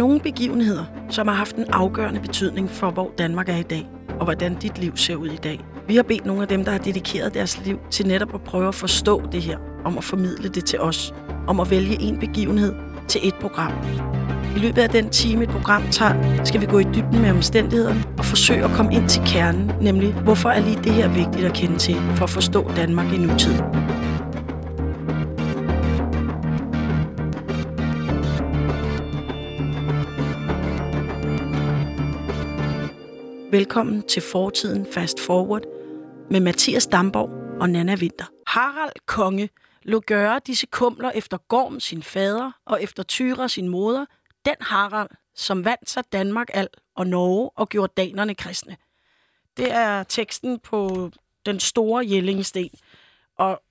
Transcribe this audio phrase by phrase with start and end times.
[0.00, 3.88] nogle begivenheder, som har haft en afgørende betydning for, hvor Danmark er i dag,
[4.18, 5.60] og hvordan dit liv ser ud i dag.
[5.88, 8.68] Vi har bedt nogle af dem, der har dedikeret deres liv til netop at prøve
[8.68, 11.14] at forstå det her, om at formidle det til os,
[11.46, 12.74] om at vælge en begivenhed
[13.08, 13.72] til et program.
[14.56, 18.04] I løbet af den time, et program tager, skal vi gå i dybden med omstændighederne
[18.18, 21.52] og forsøge at komme ind til kernen, nemlig hvorfor er lige det her vigtigt at
[21.52, 23.99] kende til for at forstå Danmark i nutiden.
[33.52, 35.62] Velkommen til Fortiden Fast Forward
[36.30, 38.24] med Mathias Damborg og Nana Winter.
[38.46, 39.48] Harald Konge
[39.82, 44.06] lå gøre disse kumler efter Gorm sin fader og efter Tyra sin moder,
[44.44, 48.76] den Harald, som vandt sig Danmark al og Norge og gjorde danerne kristne.
[49.56, 51.10] Det er teksten på
[51.46, 52.70] den store Jellingsten.
[53.38, 53.62] Og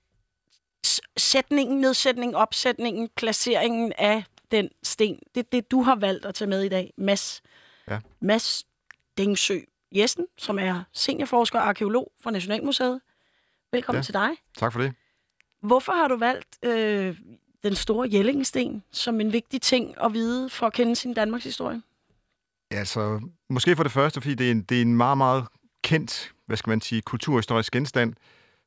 [1.16, 6.48] sætningen, nedsætningen, opsætningen, placeringen af den sten, det er det, du har valgt at tage
[6.48, 7.42] med i dag, Mads.
[7.88, 7.98] Ja.
[8.20, 8.64] Mads
[9.18, 9.58] Dengsø
[9.92, 13.00] Jessen, som er seniorforsker og arkeolog fra Nationalmuseet.
[13.72, 14.02] Velkommen ja.
[14.02, 14.30] til dig.
[14.56, 14.94] Tak for det.
[15.62, 17.18] Hvorfor har du valgt øh,
[17.62, 21.82] den store Jellingsten som en vigtig ting at vide for at kende sin Danmarks historie?
[22.72, 25.44] Ja, så måske for det første, fordi det er en, det er en meget, meget
[25.84, 28.14] kendt, hvad skal man sige, kulturhistorisk genstand,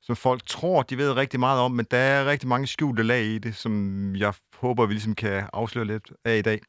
[0.01, 3.23] som folk tror, de ved rigtig meget om, men der er rigtig mange skjulte lag
[3.23, 6.61] i det, som jeg håber, vi ligesom kan afsløre lidt af i dag.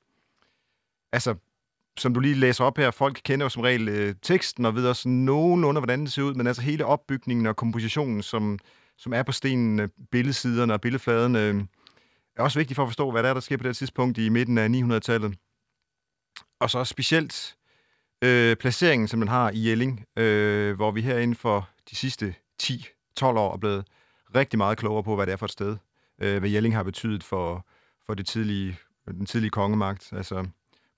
[1.13, 1.35] Altså,
[1.97, 4.87] som du lige læser op her, folk kender jo som regel øh, teksten og ved
[4.89, 8.59] også nogenlunde, hvordan det ser ud, men altså hele opbygningen og kompositionen, som,
[8.99, 11.65] som er på stenen, øh, billedsiderne og billedfladen, øh,
[12.37, 14.29] er også vigtigt for at forstå, hvad der er, der sker på det tidspunkt i
[14.29, 15.35] midten af 900-tallet.
[16.61, 17.57] Og så specielt
[18.25, 22.35] øh, placeringen, som man har i Jelling, øh, hvor vi her inden for de sidste
[22.63, 23.87] 10-12 år er blevet
[24.35, 25.77] rigtig meget klogere på, hvad det er for et sted,
[26.21, 27.67] øh, hvad Jelling har betydet for,
[28.07, 30.47] for det tidlige, den tidlige kongemagt, altså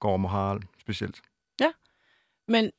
[0.00, 1.20] Gorm og Harald specielt.
[1.60, 1.70] Ja,
[2.48, 2.70] men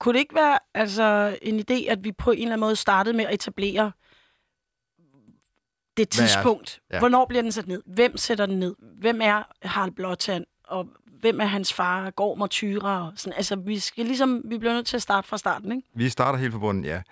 [0.00, 3.16] kunne det ikke være altså, en idé, at vi på en eller anden måde startede
[3.16, 3.92] med at etablere
[5.96, 6.80] det tidspunkt?
[6.92, 6.98] Ja.
[6.98, 7.82] Hvornår bliver den sat ned?
[7.86, 8.74] Hvem sætter den ned?
[8.78, 10.46] Hvem er Harald Blåtand?
[10.64, 10.88] Og
[11.20, 12.10] hvem er hans far?
[12.10, 13.06] Gorm og Tyra?
[13.06, 13.36] Og sådan.
[13.36, 15.88] Altså, vi, skal ligesom, vi bliver nødt til at starte fra starten, ikke?
[15.94, 17.02] Vi starter helt fra bunden, ja.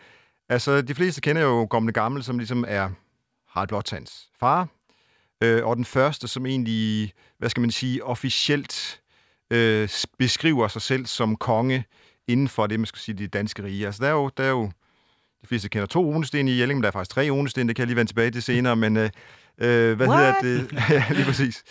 [0.48, 2.90] Altså, de fleste kender jo det Gamle, som ligesom er
[3.48, 4.68] Harald Blåtands far.
[5.42, 9.01] Øh, og den første, som egentlig, hvad skal man sige, officielt
[9.52, 11.84] øh, beskriver sig selv som konge
[12.28, 13.86] inden for det, man skal sige, det danske rige.
[13.86, 14.70] Altså, der er jo, der er jo
[15.42, 17.82] de fleste kender to runesten i Jelling, men der er faktisk tre runesten, det kan
[17.82, 19.10] jeg lige vende tilbage til senere, men øh,
[19.58, 20.18] øh hvad What?
[20.18, 20.72] hedder det?
[20.90, 21.64] ja, lige præcis.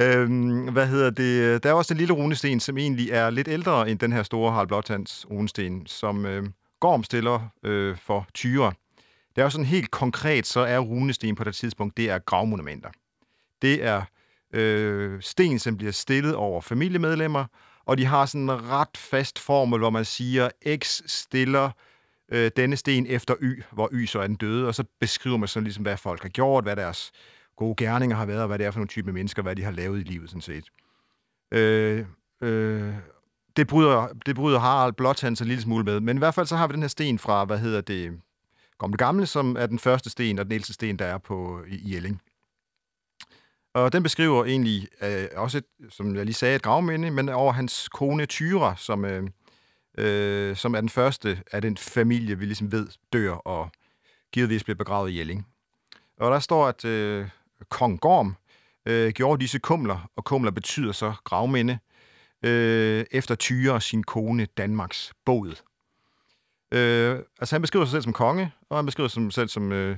[0.00, 1.62] Øhm, hvad hedder det?
[1.62, 4.52] Der er også en lille runesten, som egentlig er lidt ældre end den her store
[4.52, 6.44] Harald Blåtands runesten, som øh,
[6.80, 8.72] Gorm stiller øh, for Tyre.
[9.34, 12.90] Det er jo sådan helt konkret, så er runesten på det tidspunkt, det er gravmonumenter.
[13.62, 14.02] Det er
[14.52, 17.44] øh, sten, som bliver stillet over familiemedlemmer,
[17.86, 20.48] og de har sådan en ret fast formel, hvor man siger,
[20.78, 21.70] X stiller
[22.32, 25.48] øh, denne sten efter Y, hvor Y så er den døde, og så beskriver man
[25.48, 27.12] sådan ligesom, hvad folk har gjort, hvad deres
[27.56, 29.70] gode gerninger har været, og hvad det er for nogle type mennesker, hvad de har
[29.70, 30.64] lavet i livet, sådan set.
[31.52, 32.06] Øh,
[32.40, 32.94] øh,
[33.56, 36.56] det bryder, det bryder Harald Blåtand en lille smule med, men i hvert fald så
[36.56, 38.20] har vi den her sten fra, hvad hedder det,
[38.78, 41.74] Gamle Gamle, som er den første sten, og den ældste sten, der er på i,
[41.74, 42.22] i Jelling.
[43.74, 47.52] Og den beskriver egentlig øh, også, et, som jeg lige sagde, et gravminde, men over
[47.52, 49.28] hans kone Tyra, som, øh,
[49.98, 53.70] øh, som er den første af den familie, vi ligesom ved dør og
[54.32, 55.46] givetvis bliver begravet i Jelling.
[56.20, 57.28] Og der står, at øh,
[57.68, 58.36] kong Gorm
[58.86, 61.78] øh, gjorde disse kumler, og kumler betyder så gravminde,
[62.42, 65.62] øh, efter Tyre og sin kone Danmarks båd.
[66.72, 69.96] Øh, altså han beskriver sig selv som konge, og han beskriver sig selv som øh,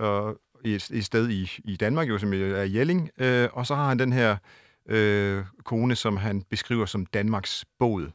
[0.00, 0.34] øh,
[0.64, 3.98] et, et sted i, i Danmark, jo, som er Jelling, øh, og så har han
[3.98, 4.36] den her
[4.88, 8.10] øh, kone, som han beskriver som Danmarks båd.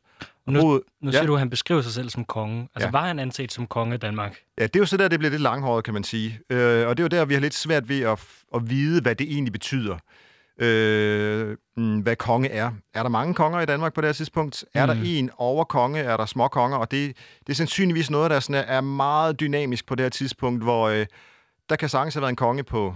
[0.47, 1.28] Nu, Både, nu siger ja.
[1.28, 2.67] du, at han beskriver sig selv som konge.
[2.76, 2.91] Altså, ja.
[2.91, 4.38] var han anset som konge af Danmark?
[4.59, 6.40] Ja, det er jo så der, det bliver lidt langhåret, kan man sige.
[6.49, 8.20] Øh, og det er jo der, vi har lidt svært ved at,
[8.55, 9.97] at vide, hvad det egentlig betyder.
[10.61, 12.72] Øh, mm, hvad konge er.
[12.94, 14.64] Er der mange konger i Danmark på det her tidspunkt?
[14.64, 14.82] Mm.
[14.82, 15.02] Er der mm.
[15.05, 15.99] en overkonge?
[15.99, 16.78] Er der små konger?
[16.78, 20.09] Og det, det er sandsynligvis noget, der sådan er, er meget dynamisk på det her
[20.09, 21.05] tidspunkt, hvor øh,
[21.69, 22.96] der kan sagtens have været en konge på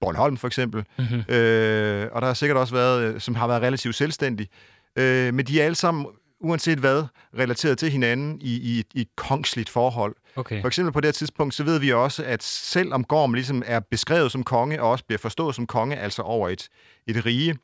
[0.00, 1.34] Bornholm for eksempel, mm-hmm.
[1.34, 4.48] øh, og der har sikkert også været, øh, som har været relativt selvstændig.
[4.96, 6.06] Øh, men de er alle sammen,
[6.40, 7.04] uanset hvad,
[7.38, 10.16] relateret til hinanden i, i, i et kongsligt forhold.
[10.36, 10.60] Okay.
[10.60, 13.80] For eksempel på det her tidspunkt, så ved vi også, at selvom Gorm ligesom er
[13.80, 16.68] beskrevet som konge, og også bliver forstået som konge, altså over et,
[17.06, 17.58] et rige,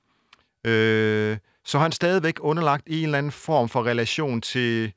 [0.66, 4.92] øh, så har han stadigvæk underlagt en eller anden form for relation til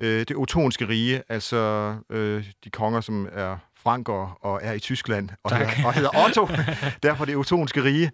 [0.00, 3.56] øh, det otonske rige, altså øh, de konger, som er
[3.88, 6.48] franker og er i Tyskland og, hedder, og hedder Otto,
[7.08, 8.10] derfor det otonske rige.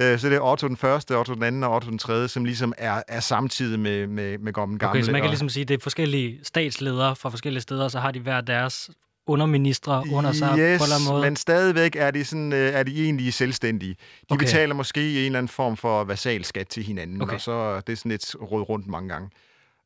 [0.00, 2.44] Øh, så det er Otto den første, Otto den anden og Otto den tredje, som
[2.44, 4.88] ligesom er, er samtidig med, med, med gamle.
[4.88, 7.84] Okay, så man kan og- ligesom sige, at det er forskellige statsledere fra forskellige steder,
[7.84, 8.90] og så har de hver deres
[9.26, 11.22] underministre under sig yes, på en eller anden måde.
[11.22, 13.92] men stadigvæk er de, sådan, øh, er de egentlig selvstændige.
[13.94, 13.96] De
[14.30, 14.44] okay.
[14.44, 17.34] Betaler måske en eller anden form for vasalskat til hinanden, okay.
[17.34, 19.30] Og så er det sådan lidt råd rundt mange gange.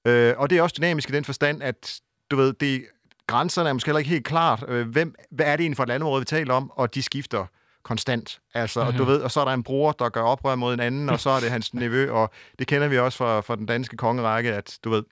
[0.06, 2.00] Øh, og det er også dynamisk i den forstand, at
[2.30, 2.82] du ved, det,
[3.26, 4.64] grænserne er måske heller ikke helt klart.
[4.68, 6.70] Øh, hvem, hvad er det egentlig for et landområde, vi taler om?
[6.70, 7.46] Og de skifter
[7.82, 8.40] konstant.
[8.54, 8.94] Altså, mm-hmm.
[8.94, 11.08] og, du ved, og så er der en bror, der gør oprør mod en anden,
[11.10, 13.96] og så er det hans nevø, og det kender vi også fra, fra den danske
[13.96, 15.02] kongerække, at du ved...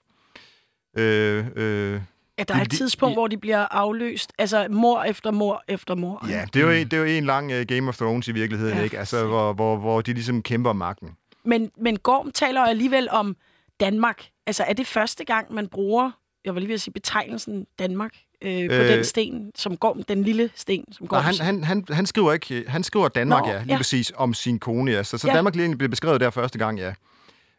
[0.96, 2.00] Øh, øh,
[2.38, 4.32] At der er et De- tidspunkt, de- hvor de bliver afløst.
[4.38, 6.26] Altså mor efter mor efter mor.
[6.28, 8.32] Ja, det er jo, en, det er jo en lang uh, Game of Thrones i
[8.32, 8.98] virkeligheden, Ja, ja, ikke?
[8.98, 11.08] Altså, hvor, hvor, hvor de ligesom kæmper om magten.
[11.44, 13.36] Men, men Gorm taler alligevel om
[13.80, 14.26] Danmark.
[14.46, 16.10] Altså, er det første gang, man bruger,
[16.44, 18.88] jeg var lige ved at sige, betegnelsen Danmark øh, på Øh.
[18.88, 22.32] den sten, som Gorm, den lille sten, som Gorm Nej, han, han, han, han skriver
[22.32, 23.76] ikke, han skriver Danmark, Nå, ja, lige ja.
[23.76, 25.02] præcis, om sin kone, ja.
[25.02, 25.34] Så, så Ja.
[25.34, 26.94] Danmark lige blev beskrevet der første gang, ja.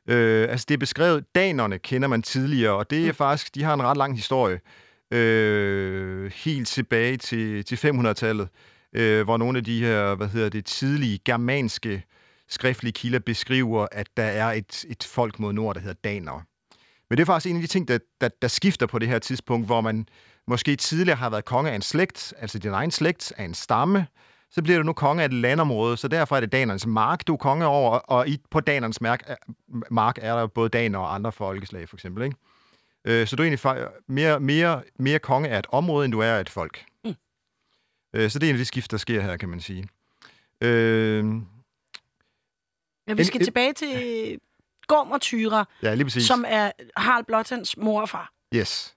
[0.08, 3.14] Øh, altså, det er beskrevet, danerne kender man tidligere, og det er mm.
[3.14, 4.60] faktisk, de har en ret lang historie.
[5.12, 8.48] Øh, helt tilbage til, til 500-tallet,
[8.96, 12.04] øh, hvor nogle af de her, hvad hedder det, tidlige germanske
[12.50, 16.42] skriftlige kilder beskriver, at der er et, et folk mod nord, der hedder danere.
[17.12, 19.20] Men det er faktisk en af de ting, der, der, der skifter på det her
[19.20, 20.08] tidspunkt, hvor man
[20.48, 24.08] måske tidligere har været konge af en slægt, altså din egen slægt, af en stamme,
[24.52, 27.34] så bliver du nu konge af et landområde, så derfor er det danernes mark, du
[27.34, 29.30] er konge over, og i, på danernes mark,
[29.92, 32.24] mark er der både daner og andre folkeslag, for eksempel.
[32.24, 32.36] Ikke?
[33.06, 36.34] Øh, så du er egentlig mere, mere, mere konge af et område, end du er
[36.34, 36.84] af et folk.
[37.06, 37.14] Mm.
[38.16, 39.88] Øh, så det er en af de skift, der sker her, kan man sige.
[40.62, 41.26] Øh,
[43.08, 44.40] Ja, vi skal en- tilbage til
[44.92, 46.24] Gorm og Tyra, ja, lige præcis.
[46.24, 48.32] som er Harald Blåtands mor og far.
[48.56, 48.96] Yes.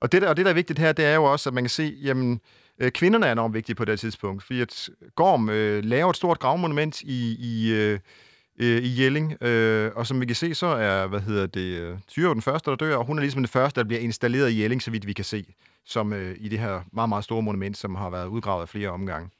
[0.00, 1.64] Og det, der, og det, der er vigtigt her, det er jo også, at man
[1.64, 2.40] kan se, jamen,
[2.78, 6.38] øh, kvinderne er enormt vigtige på det tidspunkt, fordi at Gorm øh, laver et stort
[6.38, 7.98] gravmonument i, i, øh,
[8.60, 11.98] øh, i Jelling, øh, og som vi kan se, så er, hvad hedder det, øh,
[12.08, 14.62] Tyre den første, der dør, og hun er ligesom den første, der bliver installeret i
[14.62, 15.44] Jelling, så vidt vi kan se,
[15.84, 19.30] som øh, i det her meget, meget store monument, som har været udgravet flere omgange.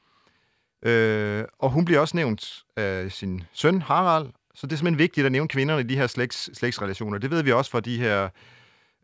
[0.82, 5.26] Øh, og hun bliver også nævnt af sin søn, Harald, så det er simpelthen vigtigt
[5.26, 7.18] at nævne kvinderne i de her slægts, slægtsrelationer.
[7.18, 8.28] Det ved vi også fra de her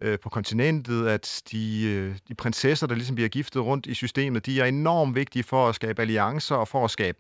[0.01, 4.47] øh, på kontinentet, at de, øh, de prinsesser, der ligesom bliver giftet rundt i systemet,
[4.47, 7.19] de er enormt vigtige for at skabe alliancer og for at skabe,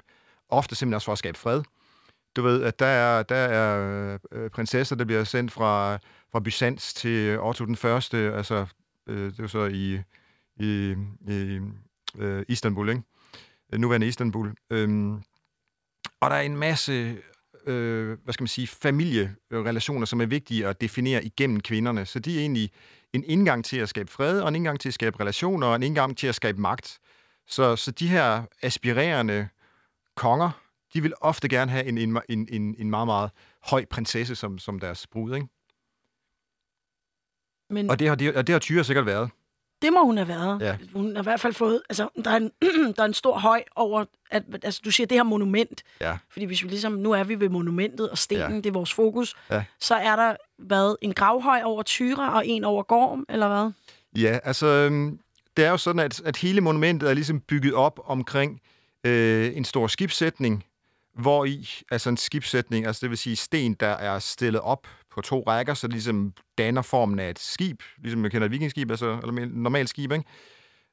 [0.48, 1.62] ofte simpelthen også for at skabe fred.
[2.36, 5.98] Du ved, at der er, der er øh, prinsesser, der bliver sendt fra,
[6.32, 8.66] fra Byzans til Otto den første, altså
[9.06, 10.00] øh, det var så i,
[10.60, 10.94] i,
[11.28, 11.60] i
[12.18, 13.02] øh, Istanbul, ikke?
[13.72, 14.54] Nuværende Istanbul.
[14.70, 15.14] Øhm,
[16.20, 17.16] og der er en masse
[17.66, 22.06] øh, hvad skal man sige, familierelationer, som er vigtige at definere igennem kvinderne.
[22.06, 22.70] Så de er egentlig
[23.12, 25.82] en indgang til at skabe fred, og en indgang til at skabe relationer, og en
[25.82, 26.98] indgang til at skabe magt.
[27.46, 29.48] Så, så de her aspirerende
[30.14, 30.50] konger,
[30.94, 33.30] de vil ofte gerne have en, en, en, en, en meget, meget
[33.62, 35.34] høj prinsesse som, som deres brud.
[35.34, 35.46] Ikke?
[37.70, 39.30] Men Og, det har, det, og det har Tyre sikkert været.
[39.82, 40.60] Det må hun have været.
[40.62, 40.76] Ja.
[40.94, 41.82] Hun har i hvert fald fået...
[41.88, 42.50] Altså, der er en,
[42.96, 44.04] der er en stor høj over...
[44.30, 45.82] At, altså, du siger det her monument.
[46.00, 46.18] Ja.
[46.30, 46.92] Fordi hvis vi ligesom...
[46.92, 48.56] Nu er vi ved monumentet og stenen, Ja.
[48.56, 49.34] det er vores fokus.
[49.50, 49.64] Ja.
[49.80, 53.70] Så er der hvad, en gravhøj over Tyra og en over Gorm, eller hvad?
[54.22, 55.18] Ja, altså, øhm,
[55.56, 58.60] det er jo sådan, at, at hele monumentet er ligesom bygget op omkring
[59.04, 60.64] øh, en stor skibssætning,
[61.18, 65.22] hvor i, altså en skibssætning, altså det vil sige sten, der er stillet op på
[65.22, 68.90] to rækker, så det ligesom danner formen af et skib, ligesom man kender et vikingskib,
[68.90, 70.24] altså eller normalt skib, ikke?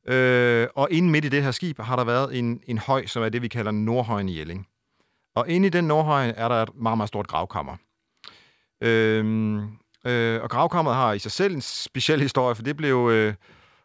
[0.07, 3.23] Øh, og inde midt i det her skib har der været en, en høj, som
[3.23, 4.67] er det, vi kalder Nordhøjen i Jelling.
[5.35, 7.75] Og inde i den Nordhøjen er der et meget, meget stort gravkammer.
[8.81, 9.55] Øh,
[10.05, 13.33] øh, og gravkammeret har i sig selv en speciel historie, for det blev øh,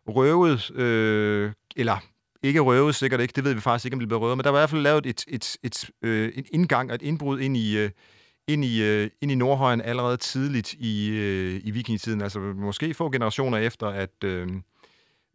[0.08, 1.98] røvet, øh, eller
[2.42, 4.50] ikke røvet, sikkert ikke, det ved vi faktisk ikke, om det blev røvet, men der
[4.50, 7.56] var i hvert fald lavet et, et, et, øh, en indgang og et indbrud ind
[7.56, 7.90] i, øh,
[8.48, 13.10] ind i, øh, ind i Nordhøjen allerede tidligt i, øh, i vikingetiden, altså måske få
[13.10, 14.48] generationer efter, at, øh,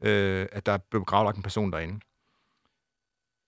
[0.04, 2.00] øh, at der blev gravlagt en person derinde.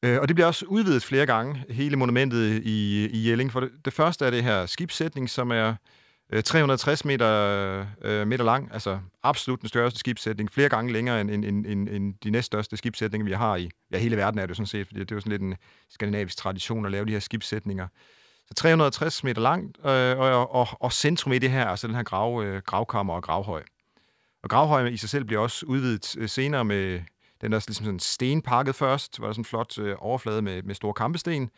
[0.05, 3.51] Øh, og det bliver også udvidet flere gange, hele monumentet i, i Jelling.
[3.51, 5.75] For det, det første er det her skibssætning, som er
[6.33, 11.31] øh, 360 meter, øh, meter lang, altså absolut den største skibssætning, flere gange længere end,
[11.31, 14.55] end, end, end, end de næststørste skibssætninger, vi har i ja, hele verden, er det
[14.55, 15.55] sådan set, fordi det er jo sådan lidt en
[15.89, 17.87] skandinavisk tradition at lave de her skibssætninger.
[18.47, 22.03] Så 360 meter langt, øh, og, og, og centrum i det her, altså den her
[22.03, 23.63] grav, øh, gravkammer og gravhøj.
[24.43, 27.01] Og gravhøjen i sig selv bliver også udvidet øh, senere med
[27.41, 30.75] den der ligesom sådan stenpakket først, var der sådan en flot øh, overflade med, med
[30.75, 31.49] store kampesten,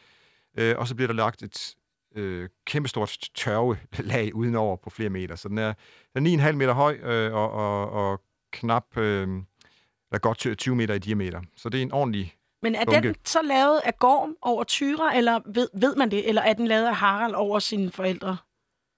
[0.58, 1.76] øh, og så bliver der lagt et
[2.16, 5.36] øh, kæmpestort tørvelag udenover på flere meter.
[5.36, 5.74] Så den er,
[6.16, 9.28] den er 9,5 meter høj øh, og, og, og knap, øh,
[10.12, 11.42] eller godt 20 meter i diameter.
[11.58, 13.08] Så det er en ordentlig men er bunke.
[13.08, 16.30] den så lavet af Gorm over Tyra, eller ved, ved man det?
[16.30, 18.38] Eller er den lavet af Harald over sine forældre?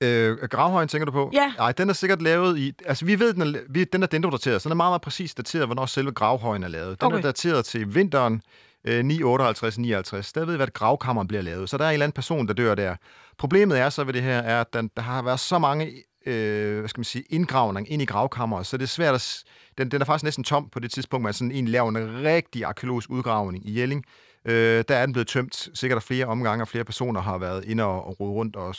[0.03, 1.29] Øh, gravhøjen tænker du på?
[1.33, 1.53] Ja.
[1.57, 2.73] Nej, den er sikkert lavet i...
[2.85, 5.35] Altså, vi ved, den er, vi, den er dendrodateret, så den er meget, meget præcis
[5.35, 7.01] dateret, hvornår selve gravhøjen er lavet.
[7.01, 7.17] Den Okay.
[7.17, 8.41] er dateret til vinteren
[8.87, 9.01] øh, 958-59.
[9.03, 11.69] Der ved vi, at gravkammeren bliver lavet.
[11.69, 12.95] Så der er en eller anden person, der dør der.
[13.37, 16.79] Problemet er så ved det her, er, at den, der har været så mange øh,
[16.79, 19.43] hvad skal man sige, indgravning ind i gravkammeret, så det er svært at...
[19.77, 22.65] Den, den er faktisk næsten tom på det tidspunkt, man sådan egentlig laver en rigtig
[22.65, 24.05] arkeologisk udgravning i Jelling.
[24.45, 27.65] Øh, der er den blevet tømt sikkert af flere omgange, og flere personer har været
[27.65, 28.75] inde og, og rode rundt og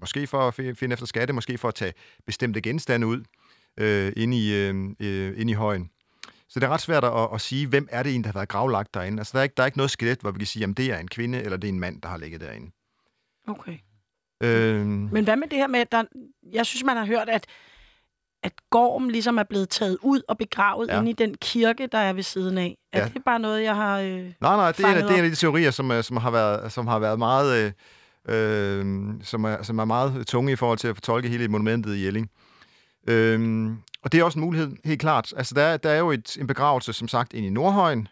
[0.00, 1.92] Måske for at finde efter skatte, måske for at tage
[2.26, 3.24] bestemte genstande ud
[3.76, 5.90] øh, inde, i, øh, øh, inde i højen.
[6.48, 8.48] Så det er ret svært at, at sige, hvem er det en, der har været
[8.48, 9.20] gravlagt derinde.
[9.20, 10.86] Altså, der er ikke, der er ikke noget skelet, hvor vi kan sige, om det
[10.86, 12.70] er en kvinde, eller det er en mand, der har ligget derinde.
[13.46, 13.78] Okay.
[14.40, 16.02] Øh, Men hvad med det her med, at der,
[16.52, 17.46] jeg synes, man har hørt, at,
[18.42, 20.98] at Gorm ligesom er blevet taget ud og begravet Ja.
[20.98, 22.76] inde i den kirke, der er ved siden af.
[22.92, 23.08] Er Ja.
[23.14, 23.98] det bare noget, jeg har...
[23.98, 24.08] Øh...
[24.08, 26.72] nej, nej, det er, en, det er en af de teorier, som, som, har, været,
[26.72, 27.64] som har været meget...
[27.64, 27.72] Øh,
[28.28, 28.84] øh,
[29.22, 32.30] som, er, som er meget tunge i forhold til at fortolke hele monumentet i Jelling.
[33.08, 35.32] Øhm, og det er også en mulighed, helt klart.
[35.36, 38.08] Altså, der, er- der er jo et, en begravelse, som sagt, inde i Nordhøjen.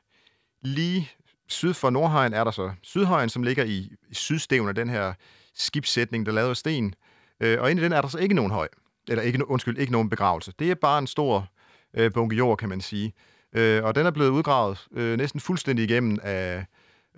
[0.62, 1.10] Lige
[1.48, 5.12] syd for Nordhøjen er der så Sydhøjen, som ligger i, i sydstævn af den her
[5.58, 6.94] skibssætning, der er lavet af sten.
[7.40, 8.68] Øh, og inde i den er der så ikke nogen høj.
[9.08, 10.52] Eller ikke, undskyld, ikke nogen begravelse.
[10.58, 11.48] Det er bare en stor
[11.94, 13.12] øh, bunke jord, kan man sige.
[13.52, 16.66] Øh, og den er blevet udgravet øh, næsten fuldstændig igennem af,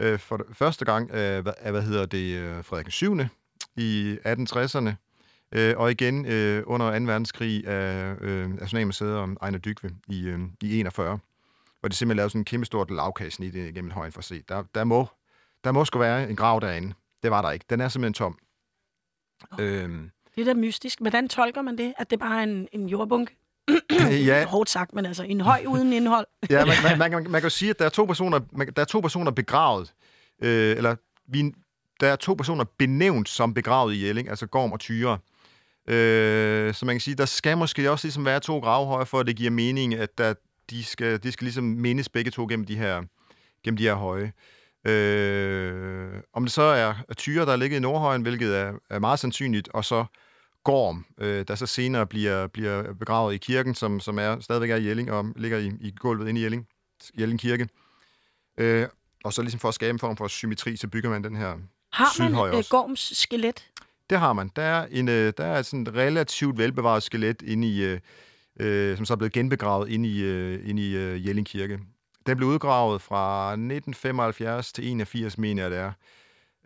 [0.00, 3.18] øh, for det første gang af, hvad, af, hvad hedder det, øh, Frederik 7.
[3.76, 4.90] i 1860'erne.
[5.52, 7.04] Øh, og igen øh, under 2.
[7.04, 11.18] verdenskrig af øh, Nationalmuseet om Ejner Dykve i, øh, i 41,
[11.80, 14.42] hvor de simpelthen lavede sådan en kæmpe stort lavkagesnit igennem højen for at se.
[14.48, 15.06] Der, der, må,
[15.64, 16.94] der må sgu være en grav derinde.
[17.22, 17.64] Det var der ikke.
[17.70, 18.38] Den er simpelthen tom.
[19.60, 21.00] Øhm, Det er da mystisk.
[21.00, 21.94] Hvordan tolker man det?
[21.98, 23.36] At det bare er en, en jordbunke?
[24.26, 26.26] ja, Hårdt sagt, men altså en høj uden indhold.
[26.50, 28.72] Ja, man, man, man, kan- man kan jo sige, at der er to personer, man,
[28.76, 29.94] der er to personer begravet,
[30.42, 30.96] øh, eller
[31.26, 31.52] vi,
[32.00, 35.18] der er to personer benævnt som begravet i Jelling, altså Gorm og Tyre.
[35.88, 39.26] Øh, så man kan sige, der skal måske også ligesom være to gravhøje, for at
[39.26, 40.34] det giver mening, at der,
[40.70, 43.02] de, skal, de skal ligesom mindes begge to gennem de her,
[43.64, 44.32] gennem de her høje.
[44.86, 44.92] Øh,
[46.40, 49.68] om det så er Tyre, der er ligget i Nordhøjen, hvilket er, er meget sandsynligt,
[49.68, 50.04] og så
[50.64, 54.76] Gorm, øh, der så senere bliver, bliver begravet i kirken, som, som er stadigvæk er
[54.76, 56.66] i Jelling og ligger i, i gulvet inde i Jelling,
[57.18, 57.68] Jelling Kirke.
[58.58, 58.88] Øh,
[59.24, 61.56] og så ligesom for at skabe en form for symmetri, så bygger man den her.
[61.92, 62.64] Har man øh.
[62.70, 63.66] Gorms skelet?
[64.10, 64.50] Det har man.
[64.56, 68.00] Der er, en, øh, der er sådan et relativt velbevaret skelet inde i, øh,
[68.60, 71.80] øh, som så er blevet genbegravet inde i, øh, inde i øh, Jelling Kirke.
[72.26, 75.92] Den blev udgravet fra 1975 til 81, mener jeg det er.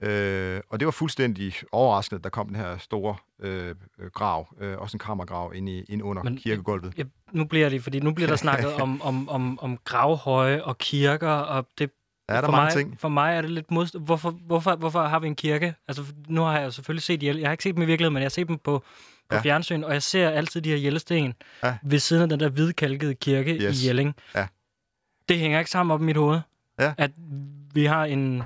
[0.09, 3.75] Øh, og det var fuldstændig overraskende, at der kom den her store øh,
[4.13, 6.93] grav, øh, også en kammergrav inde, i, inde under Men- kirkegulvet.
[6.99, 10.79] Ja, nu bliver det, fordi nu bliver der snakket om, om, om, om gravhøje og
[10.79, 11.91] kirker, og det
[12.29, 13.01] Ja, der er for mange mig, ting.
[13.01, 13.99] For mig er det lidt modst...
[13.99, 15.75] Hvorfor, hvorfor, hvorfor har vi en kirke?
[15.89, 17.23] Altså, nu har jeg selvfølgelig set.
[17.23, 18.83] Jeg har ikke set dem i virkeligheden, men jeg har set dem på,
[19.29, 19.41] på Ja.
[19.41, 21.35] fjernsyn, og jeg ser altid de her Jellesten
[21.65, 21.77] Ja.
[21.83, 23.83] ved siden af den der hvidkalkede kirke Yes.
[23.85, 24.15] i Jelling.
[24.35, 24.47] Ja.
[25.29, 26.41] Det hænger ikke sammen op i mit hoved,
[26.81, 26.95] Ja.
[26.99, 27.11] at
[27.75, 28.43] vi har en,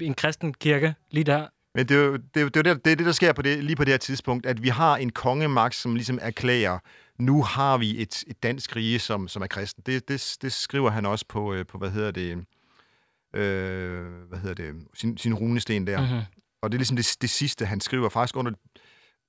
[0.00, 1.46] en kristen kirke lige der.
[1.74, 3.64] Men det er jo det, er det, er det, det, er der sker på det,
[3.64, 6.78] lige på det her tidspunkt, at vi har en kongemagt, som ligesom erklærer,
[7.18, 9.82] nu har vi et, et dansk rige, som, som er kristen.
[9.86, 12.44] Det, det, det skriver han også på, øh, på hvad hedder det,
[13.34, 16.00] øh, hvad hedder det, sin, sin runesten der.
[16.00, 16.22] Mm-hmm.
[16.62, 18.08] Og det er ligesom det, det sidste, han skriver.
[18.08, 18.52] Faktisk under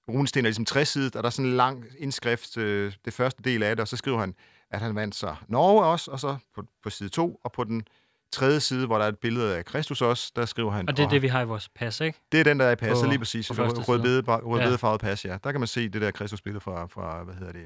[0.09, 3.43] runesten er ligesom 60 sider, og der er sådan en lang indskrift, øh, det første
[3.43, 4.35] del af det, og så skriver han,
[4.71, 7.83] at han vandt sig Norge også, og så på, på side 2, og på den
[8.33, 10.89] tredje side, hvor der er et billede af Kristus også, der skriver han...
[10.89, 12.19] Og det er "Og det, vi har i vores pas, ikke?
[12.31, 13.51] det er den, der er i passet, lige præcis.
[13.51, 15.07] Rødbedefarvet Ja.
[15.07, 15.37] pas, ja.
[15.43, 17.65] Der kan man se det der Kristusbillede fra, fra hvad hedder det,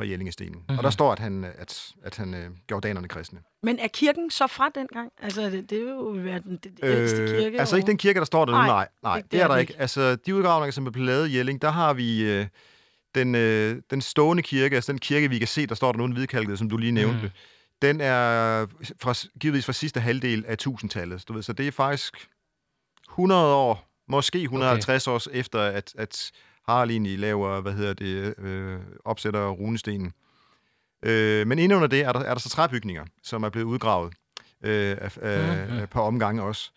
[0.00, 0.52] fra Jellingestenen.
[0.52, 0.64] Mm-hmm.
[0.68, 0.78] Mhm.
[0.78, 3.38] Og der står, at han, at, at han øh, gjorde danerne kristne.
[3.62, 5.12] Men er kirken så fra dengang?
[5.22, 7.60] Altså, det, det er jo den det ældste kirke.
[7.60, 8.88] altså ikke den kirke, der står der nu, Nej, nej.
[9.02, 9.74] Nej, det- det, er er der det ikke.
[9.78, 12.46] Altså, de udgravninger, som er blevet lavet i Jelling, der har vi øh,
[13.14, 16.04] den, øh, den stående kirke, altså den kirke, vi kan se, der står der nu,
[16.06, 17.22] den hvidkalkede, som du lige nævnte.
[17.22, 17.30] Mm.
[17.82, 18.66] Den er
[19.00, 21.28] fra, givetvis fra sidste halvdel af 1000-tallet.
[21.28, 22.28] Du ved, så det er faktisk
[23.10, 25.14] 100 år, måske 150 okay.
[25.14, 26.30] år efter, at, at
[26.68, 30.12] Harald egentlig laver, hvad hedder det, øh, opsætter runestenen.
[31.02, 34.14] Øh, men inde under det er der, er der så træbygninger, som er blevet udgravet
[34.64, 35.78] øh, af, af, Mhm.
[35.78, 36.70] af, på omgange også.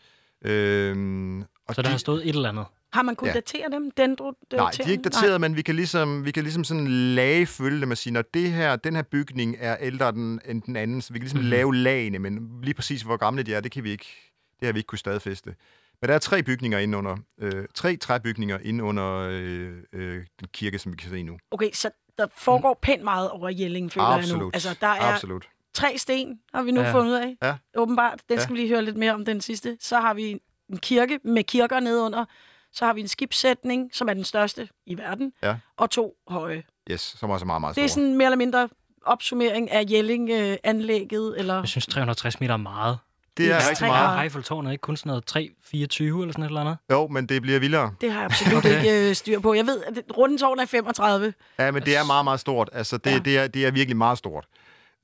[0.46, 2.66] Øh, og Så der har stået et eller andet.
[2.94, 3.34] Har man kunnet Ja.
[3.40, 3.92] datere dem?
[3.92, 7.46] Dendro Nej, de er ikke dateret, men vi kan ligesom, vi kan ligesom sådan lage
[7.46, 10.76] følge dem og sige, når det her, den her bygning er ældre end, end den
[10.76, 11.50] anden, så vi kan ligesom mm-hmm.
[11.50, 14.74] lave lagene, men lige præcis hvor gamle de er, det kan vi ikke, det har
[14.74, 15.56] vi ikke kunne stadfæste.
[16.02, 20.48] Men der er tre bygninger inde under, øh, tre træbygninger inde under øh, øh, den
[20.54, 21.38] kirke, som vi kan se nu.
[21.52, 24.22] Okay, så der foregår pænt meget over Jelling, føler jeg nu.
[24.22, 24.54] Absolut.
[24.56, 25.48] Altså, der er Absolut.
[25.74, 26.94] tre sten, har vi nu Ja.
[26.94, 27.36] fundet ud af.
[27.42, 27.56] Ja.
[27.76, 28.20] Åbenbart.
[28.30, 28.44] Den Ja.
[28.44, 29.78] skal vi lige høre lidt mere om, den sidste.
[29.80, 32.26] Så har vi en kirke med kirker nedunder.
[32.74, 35.34] Så har vi en skibssætning, som er den største i verden.
[35.44, 35.56] Ja.
[35.78, 36.64] Og to høje.
[36.92, 38.04] Yes, som også er meget, meget Det er store.
[38.04, 38.70] sådan mere eller mindre
[39.06, 41.56] opsummering af Jelling-anlægget, eller...
[41.60, 42.98] Jeg synes, 360 meter er meget.
[43.38, 44.24] Det er rigtig meget.
[44.24, 46.78] Eiffeltårnet er ikke kun sådan noget 324 eller sådan et eller andet.
[46.92, 47.94] Jo, men det bliver vildere.
[48.02, 48.78] Det har jeg absolut Okay.
[48.86, 49.54] ikke øh, styr på.
[49.54, 51.34] Jeg ved, at det- Rundetårn er 35.
[51.60, 52.70] Ja, men det er meget, meget stort.
[52.74, 53.20] Altså, det, ja.
[53.20, 54.46] det, er, det er virkelig meget stort.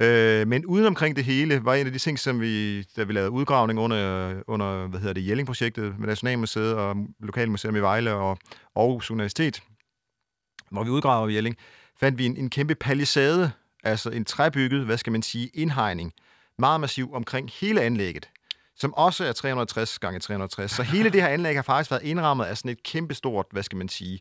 [0.01, 3.13] Øh, men uden omkring det hele var en af de ting, som vi, da vi
[3.13, 8.37] lavede udgravning under, under hvad hedder det, Jelling-projektet med Nationalmuseet og Lokalmuseum i Vejle og
[8.75, 9.63] Aarhus Universitet,
[10.71, 11.57] hvor vi udgravede Jelling,
[11.99, 13.51] fandt vi en, en kæmpe palisade,
[13.83, 16.13] altså en træbygget, hvad skal man sige, indhegning,
[16.57, 18.29] meget massiv omkring hele anlægget,
[18.75, 20.71] som også er 360 gange 360.
[20.71, 23.77] Så hele det her anlæg har faktisk været indrammet af sådan et kæmpestort, hvad skal
[23.77, 24.19] man sige,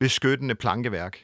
[0.00, 1.18] beskyttende plankeværk.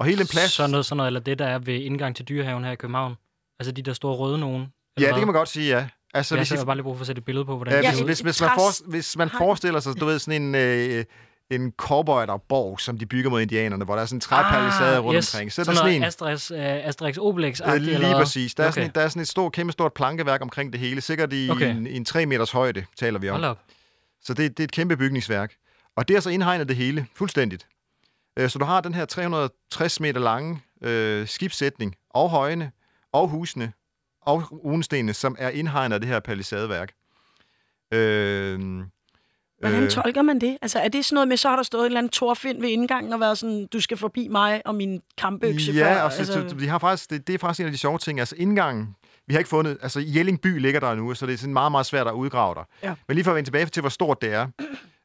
[0.00, 0.52] Og hele den plads...
[0.52, 3.14] Sådan noget, sådan noget, eller det, der er ved indgang til dyrehaven her i København.
[3.58, 4.66] Altså de der store røde nogen.
[5.00, 5.86] Ja, det kan man godt sige, ja.
[6.14, 7.56] Altså, Så jeg hvis, I, har bare lige brug for at sætte et billede på,
[7.56, 10.18] hvordan ja, det Ja, hvis, hvis, hvis, man, for, hvis man forestiller sig, du ved,
[10.18, 11.04] sådan en, øh,
[11.50, 14.98] en cowboy, der borg, som de bygger mod indianerne, hvor der er sådan en træpalisade
[14.98, 15.52] rundt omkring.
[15.52, 16.04] Så er der sådan en...
[16.04, 18.54] Asterix, uh, Asterix obelix Øh, lige eller præcis.
[18.54, 18.88] Der er, sådan Okay.
[18.88, 21.00] et, der er sådan et stort, kæmpe stort plankeværk omkring det hele.
[21.00, 21.70] Sikkert i Okay.
[21.76, 23.34] en, en 3 meters højde, taler vi om.
[23.34, 23.58] Hold op.
[24.22, 25.52] Så det, det er et kæmpe bygningsværk.
[25.96, 27.66] Og det er så indhegnet det hele, fuldstændigt.
[28.38, 32.70] Øh, Så du har den her 360 meter lange øh, skibssætning, og højene,
[33.12, 33.72] og husene,
[34.22, 36.92] og runestenene, som er indhegnet af det her palisadeværk.
[37.92, 38.58] Øh,
[39.60, 40.58] Hvordan øh, tolker man det?
[40.62, 42.68] Altså, er det sådan noget med, så har der stået en eller anden torfind ved
[42.68, 46.00] indgangen og været sådan, du skal forbi mig og min kampøkse Ja, før?
[46.02, 46.56] og så, altså...
[46.60, 48.18] de har faktisk, det, det er faktisk en af de sjove ting.
[48.20, 48.96] Altså indgangen,
[49.26, 51.72] vi har ikke fundet, altså Jelling by ligger der nu, så det er sådan meget,
[51.72, 52.64] meget svært at udgrave der.
[52.82, 52.94] Ja.
[53.08, 54.46] Men lige for at vende tilbage til, hvor stort det er.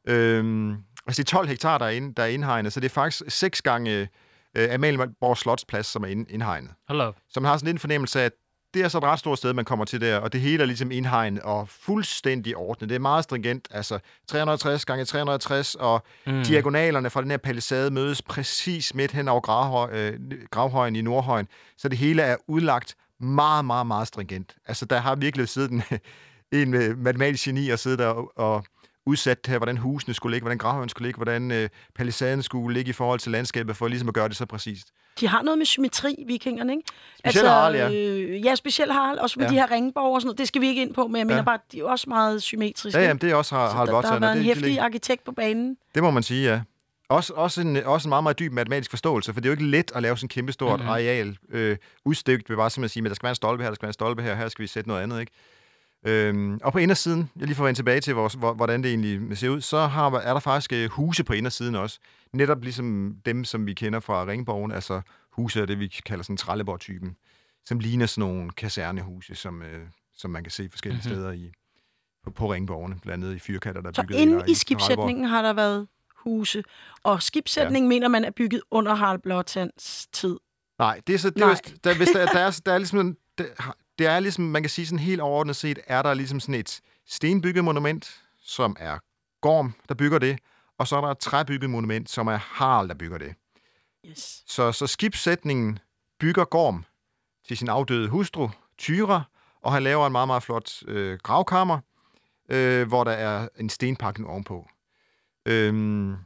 [0.08, 2.90] Øhm, altså det er 12 hektar, der er, inde, der er indhegnet, så det er
[2.94, 4.08] faktisk seks gange
[4.56, 6.70] øh, Amalienborg Slotsplads, som er ind, indhegnet.
[6.88, 7.16] Hold op.
[7.28, 8.32] Så man har sådan lidt en fornemmelse af, at
[8.74, 10.66] det er så et ret stort sted, man kommer til der, og det hele er
[10.66, 12.88] ligesom indhegnet og fuldstændig ordnet.
[12.88, 16.32] Det er meget stringent, altså 360 gange 360, og Mm.
[16.32, 16.42] mm.
[16.44, 21.48] diagonalerne fra den her palisade mødes præcis midt hen over gravhøj, øh, gravhøjen i Nordhøjen,
[21.78, 24.56] så det hele er udlagt meget, meget, meget stringent.
[24.66, 25.82] Altså, der har virkelig siddet en,
[26.62, 28.64] en øh, matematisk geni og siddet der og, og
[29.06, 32.88] udsat her, hvordan husene skulle ligge, hvordan gravhøjen skulle ligge, hvordan øh, palisaden skulle ligge
[32.90, 34.88] i forhold til landskabet, for ligesom at gøre det så præcist.
[35.20, 36.82] De har noget med symmetri, vikingerne, ikke?
[37.18, 37.90] Specielt Harald, ja.
[37.92, 39.18] Øh, ja, specielt Harald.
[39.18, 39.50] Også med Ja.
[39.52, 40.38] de her ringborg og sådan noget.
[40.38, 41.42] Det skal vi ikke ind på, men jeg mener Ja.
[41.42, 43.00] bare, de er også meget symmetriske.
[43.00, 45.24] Ja, jamen, det er også har, Så Harald der, der har været en hæftig arkitekt
[45.24, 45.76] på banen.
[45.94, 46.60] det må man sige, ja.
[47.08, 49.66] Også, også, en, også en meget, meget dyb matematisk forståelse, for det er jo ikke
[49.70, 50.78] let at lave sådan en kæmpestort Mhm.
[50.78, 50.90] mm-hmm.
[50.92, 53.70] areal øh, udstykt ved bare simpelthen at sige, at der skal være en stolpe her,
[53.70, 55.32] der skal være en stolpe her, her skal vi sætte noget andet, ikke?
[56.06, 59.48] Øhm, og på indersiden, jeg lige får vende tilbage til, hvor- hvordan det egentlig ser
[59.48, 61.98] ud, så har, er der faktisk øh, huse på indersiden også.
[62.32, 66.36] Netop ligesom dem, som vi kender fra Ringborgen, altså huse af det, vi kalder sådan
[66.36, 67.16] Trelleborg-typen,
[67.64, 69.80] som ligner sådan nogle kasernehuse, som, øh,
[70.16, 71.08] som man kan se forskellige Mhm.
[71.12, 71.22] mm-hmm.
[71.22, 71.52] steder i,
[72.24, 74.56] på, på Ringborgene, blandt andet i fyrkatter, der er Så bygget inde der i Trelleborg.
[74.56, 76.62] skibssætningen har der været huse.
[77.02, 77.94] Og skibssætningen ja.
[77.96, 80.36] mener man er bygget under Harald Blåtands tid.
[80.78, 83.16] Nej, det er så, det er, der, hvis der, der, er, der er ligesom, en-
[83.98, 86.80] det, er ligesom, man kan sige sådan helt overordnet set, er der ligesom sådan et
[87.06, 88.98] stenbygget monument, som er
[89.40, 90.38] Gorm, der bygger det,
[90.78, 93.34] og så er der et træbygget monument, som er Harald, der bygger det.
[94.06, 94.42] Yes.
[94.46, 95.78] Så, så skibssætningen
[96.20, 96.84] bygger Gorm
[97.46, 99.22] til sin afdøde hustru, Tyra,
[99.62, 101.78] og han laver en meget, meget flot øh, gravkammer,
[102.48, 104.68] øh, hvor der er en stenpakning ovenpå.
[105.46, 106.16] Øhm,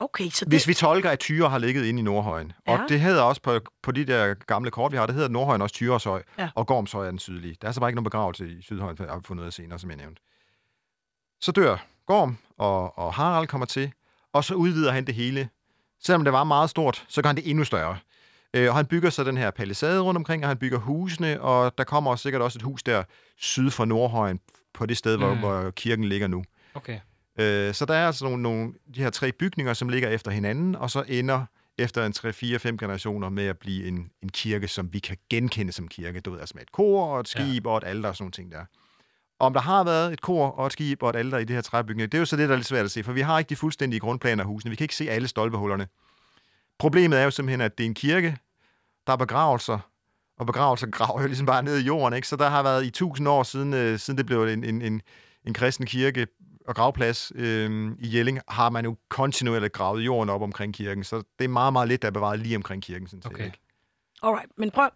[0.00, 0.52] Okay, så det...
[0.52, 2.72] hvis vi tolker, at Tyre har ligget inde i Nordhøjen, ja.
[2.72, 5.62] Og det hedder også på, på de der gamle kort, vi har, det hedder Nordhøjen
[5.62, 6.48] også Tyreshøj, Ja.
[6.54, 7.56] og Gormshøj er den sydlige.
[7.62, 9.78] Der er så bare ikke nogen begravelse i Sydhøjen, har vi fundet ud af senere,
[9.78, 10.22] som jeg nævnte.
[11.40, 11.76] Så dør
[12.06, 13.92] Gorm, og, og Harald kommer til,
[14.32, 15.48] og så udvider han det hele.
[16.04, 17.98] Selvom det var meget stort, så gør han det endnu større.
[18.54, 21.78] Øh, og han bygger så den her palisade rundt omkring, og han bygger husene, og
[21.78, 23.04] der kommer også sikkert også et hus der
[23.36, 24.40] syd for Nordhøjen,
[24.74, 25.22] på det sted, mm.
[25.22, 26.44] hvor, hvor kirken ligger nu.
[26.74, 26.98] Okay.
[27.38, 30.76] Øh, så der er altså nogle, nogle de her tre bygninger, som ligger efter hinanden,
[30.76, 31.46] og så ender
[31.78, 35.16] efter en 3, 4, 5 generationer med at blive en, en kirke, som vi kan
[35.30, 36.20] genkende som kirke.
[36.20, 37.70] Du ved, altså med et kor og et skib ja.
[37.70, 38.64] og et alter og sådan nogle ting der.
[39.38, 41.62] Om der har været et kor og et skib og et alter i det her
[41.62, 43.38] træbygning, det er jo så det, der er lidt svært at se, for vi har
[43.38, 44.70] ikke de fuldstændige grundplaner af husene.
[44.70, 45.86] Vi kan ikke se alle stolpehullerne.
[46.78, 48.36] Problemet er jo simpelthen, at det er en kirke,
[49.06, 49.78] der er begravelser,
[50.38, 52.28] og begravelser graver jo ligesom bare ned i jorden, ikke?
[52.28, 55.02] Så der har været i tusind år siden, øh, siden det blev en, en, en,
[55.46, 56.26] en kristen kirke
[56.66, 61.04] og gravplads øh, i Jelling, har man jo kontinuerligt gravet jorden op omkring kirken.
[61.04, 63.08] Så det er meget, meget lidt, der er bevaret lige omkring kirken.
[63.08, 63.44] Sådan set, Okay.
[63.44, 63.58] ikke?
[64.22, 64.88] Alright, men prøv...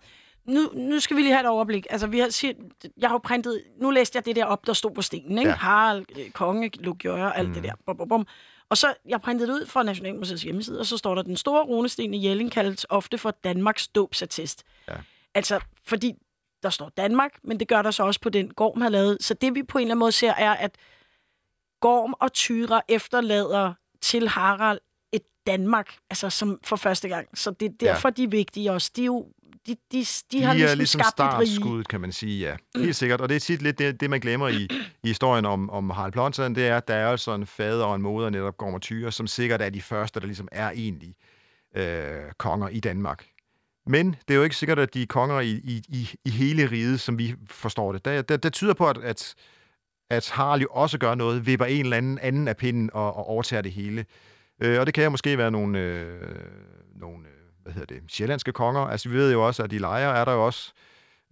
[0.45, 1.87] Nu, nu skal vi lige have et overblik.
[1.91, 2.53] Altså, vi har, siger,
[2.99, 3.63] jeg har jo printet...
[3.81, 5.51] Nu læste jeg det der op, der stod på stenen, ikke?
[5.51, 5.57] Ja.
[5.57, 7.55] Harald, øh, konge, Lugjør, alt mm.
[7.55, 7.73] det der.
[7.87, 8.27] Bum, bum, bum.
[8.69, 11.65] Og så, jeg printede det ud fra Nationalmuseets hjemmeside, og så står der, den store
[11.65, 14.65] runesten i Jelling kaldes ofte for Danmarks dåbsattest.
[14.89, 14.95] Ja.
[15.35, 16.15] Altså, fordi
[16.63, 19.19] der står Danmark, men det gør der så også på den Gorm har lavet.
[19.21, 20.75] Så det vi på en eller anden måde ser, er, at
[21.81, 24.81] Gorm og Tyra efterlader til Harald
[25.13, 27.39] et Danmark, altså som for første gang.
[27.39, 28.13] Så det er derfor, ja.
[28.13, 28.91] de er vigtige også.
[28.97, 29.27] De, er jo,
[29.67, 32.57] de, de, de, har de ligesom, er ligesom skabt startskuddet, kan man sige, ja.
[32.81, 33.21] Helt sikkert.
[33.21, 34.69] Og det er tit lidt det, det man glemmer i,
[35.03, 37.95] i historien om, om Harald Blåtand, det er, at der er altså en fader og
[37.95, 41.15] en moder, netop Gorm og Tyre, som sikkert er de første, der ligesom er egentlig
[41.77, 43.27] øh, konger i Danmark.
[43.87, 46.71] Men det er jo ikke sikkert, at de er konger i, i, i, i hele
[46.71, 48.05] riget, som vi forstår det.
[48.05, 49.35] Det, det, det tyder på, at, at,
[50.11, 53.27] at Harley jo også gør noget, vipper en eller anden anden af pinden og, og
[53.27, 54.05] overtager det hele.
[54.63, 56.21] Øh, og det kan jo måske være nogle, øh,
[56.95, 58.81] nogle øh, hvad hedder det, sjællandske konger.
[58.81, 60.73] Altså, vi ved jo også, at i Lejre er der jo også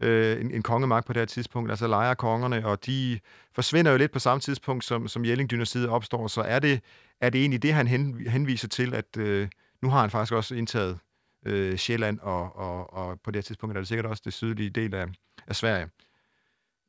[0.03, 3.21] øh, en, en kongemagt på det her tidspunkt, altså Lejre-kongerne, og de
[3.55, 6.81] forsvinder jo lidt på samme tidspunkt, som, som Jelling-dynastiet opstår, så er det,
[7.21, 9.49] er det egentlig det, han hen, henviser til, at øh,
[9.83, 10.99] nu har han faktisk også indtaget
[11.47, 14.71] øh, Sjælland, og, og, og på det her tidspunkt er det sikkert også det sydlige
[14.71, 15.07] del af,
[15.47, 15.89] af Sverige.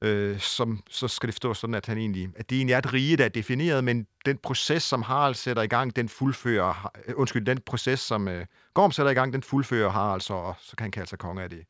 [0.01, 2.93] Øh, som, så skal det forstås sådan, at, han egentlig, at det egentlig er et
[2.93, 7.13] rige, der er defineret, men den proces, som Harald sætter i gang, den fuldfører, øh,
[7.17, 10.75] undskyld, den proces, som øh, Gorm sætter i gang, den fuldfører Harald, så, og så
[10.75, 11.65] kan han kalde sig konge af det.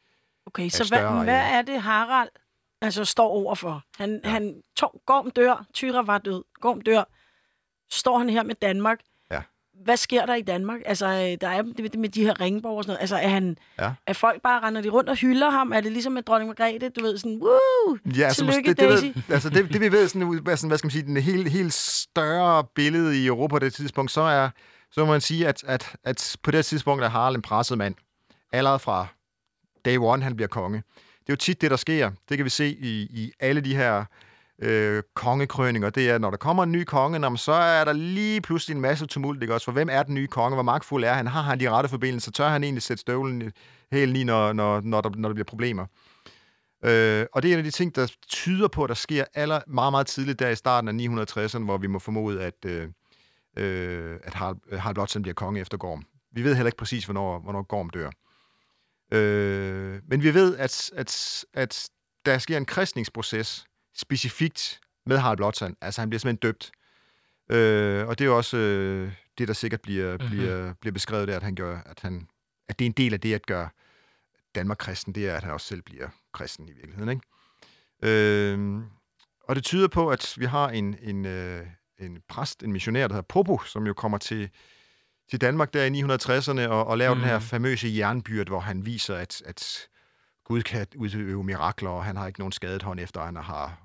[0.46, 2.30] Okay, så større hvad, hvad er det, Harald
[2.82, 3.84] altså, står overfor?
[3.98, 4.30] Han, ja.
[4.30, 7.04] han to, Gorm dør, Tyra var død, Gorm dør.
[7.90, 9.00] Står han her med Danmark?
[9.84, 10.80] Hvad sker der i Danmark?
[10.86, 13.02] Altså, øh, der er det med de her ringborg og sådan noget.
[13.02, 13.92] Altså, er, han, Ja.
[14.08, 15.72] er folk bare render de rundt og hylder ham?
[15.72, 16.90] Er det ligesom med dronning Margrethe?
[16.90, 17.98] Du ved, sådan, woo!
[18.18, 19.06] Ja, altså, Tillykke, det, det, Daisy.
[19.06, 21.52] ved, altså det, det vi ved, sådan, hvad, sådan, hvad skal man sige, den helt,
[21.52, 24.50] helt større billede i Europa på det tidspunkt, så er,
[24.92, 27.96] så må man sige, at, at, at på det tidspunkt er Harald en presset mand.
[28.52, 29.08] Allerede fra
[29.86, 30.78] day one, han bliver konge.
[30.78, 32.12] Det er jo tit det, der sker.
[32.30, 34.06] Det kan vi se i, i alle de her
[34.62, 35.89] øh, kongekrøninger.
[35.89, 38.82] Det er, når der kommer en ny konge, når, så er der lige pludselig en
[38.82, 39.41] masse tumult.
[39.41, 39.65] Ikke også?
[39.65, 40.56] For hvem er den nye konge?
[40.56, 41.28] Hvor magtfuld er han?
[41.28, 42.32] Har han de rette forbindelser?
[42.32, 43.52] Tør han egentlig sætte støvlen
[43.91, 45.86] helt lige, i, når, når, når, der, når der bliver problemer?
[46.86, 49.62] Øh, og det er en af de ting, der tyder på, at der sker aller,
[49.68, 52.89] meget, meget tidligt der i starten af 960'erne, hvor vi må formode, at, øh,
[53.58, 56.04] øh, at Harald, øh, Harald Blåtand bliver konge efter Gorm.
[56.32, 58.10] Vi ved heller ikke præcis, hvornår, hvornår Gorm dør.
[59.12, 61.89] Øh, men vi ved, at, at, at
[62.26, 63.65] der sker en kristningsproces
[63.96, 65.76] specifikt med Harald Blåtand.
[65.82, 66.72] Altså, han bliver simpelthen døbt.
[67.50, 70.22] Øh, og det er jo også øh, det, der sikkert bliver, Mhm.
[70.22, 70.38] mm-hmm.
[70.38, 72.28] bliver, bliver beskrevet der, at, han gør, at, han,
[72.70, 73.70] at det er en del af det at gøre
[74.56, 77.10] Danmark kristen, det er, at han også selv bliver kristen i virkeligheden.
[77.10, 77.22] Ikke?
[78.02, 78.82] Øh,
[79.48, 81.68] og det tyder på, at vi har en, en, øh,
[82.00, 84.50] en præst, en missionær, der hedder Popo, som jo kommer til,
[85.30, 87.20] til Danmark der i 960'erne og, og laver mm.
[87.20, 87.46] den her Mhm.
[87.46, 89.88] famøse jernbyrd, hvor han viser, at, at
[90.44, 93.85] Gud kan udøve mirakler, og han har ikke nogen skadet hånd efter, han har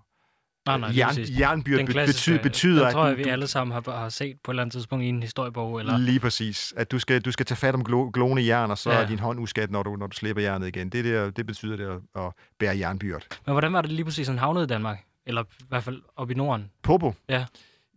[0.67, 3.73] Nej, nej, jern, jernbyrd klassiske, betyder, betyder den tror jeg, at vi du, alle sammen
[3.73, 5.81] har, har set på et eller andet tidspunkt i en historiebog.
[5.81, 5.99] Eller...
[5.99, 6.75] Lige præcis.
[6.77, 8.97] At du skal, du skal tage fat om glo, glående jern, og så ja.
[8.97, 10.89] Er din hånd uskadt, når du, når du slipper jernet igen.
[10.89, 13.27] Det, der, det betyder det at, at bære jernbyrd.
[13.47, 15.05] Men hvordan var det lige præcis, han havnede i Danmark?
[15.27, 16.71] Eller i hvert fald op i Norden?
[16.83, 17.15] Popo.
[17.29, 17.45] Ja.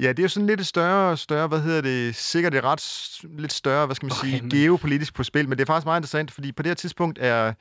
[0.02, 3.20] Ja, det er jo sådan lidt et større, større, hvad hedder det, sikkert et ret
[3.38, 5.86] lidt større, hvad skal man Okay, sige, men- geopolitisk på spil, men det er faktisk
[5.86, 7.54] meget interessant, fordi på det her tidspunkt er,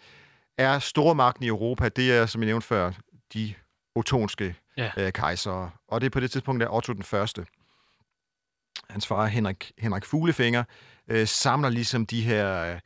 [0.59, 2.93] er stormagten i Europa, det er, som jeg nævnte før,
[3.35, 3.55] de
[3.95, 4.91] otonske Ja.
[4.97, 7.47] øh, kejsere, og det er på det tidspunkt, der Otto den Første.
[8.91, 10.65] Hans far, Henrik, Henrik Fuglefinger,
[11.09, 12.79] øh, samler ligesom de her øh,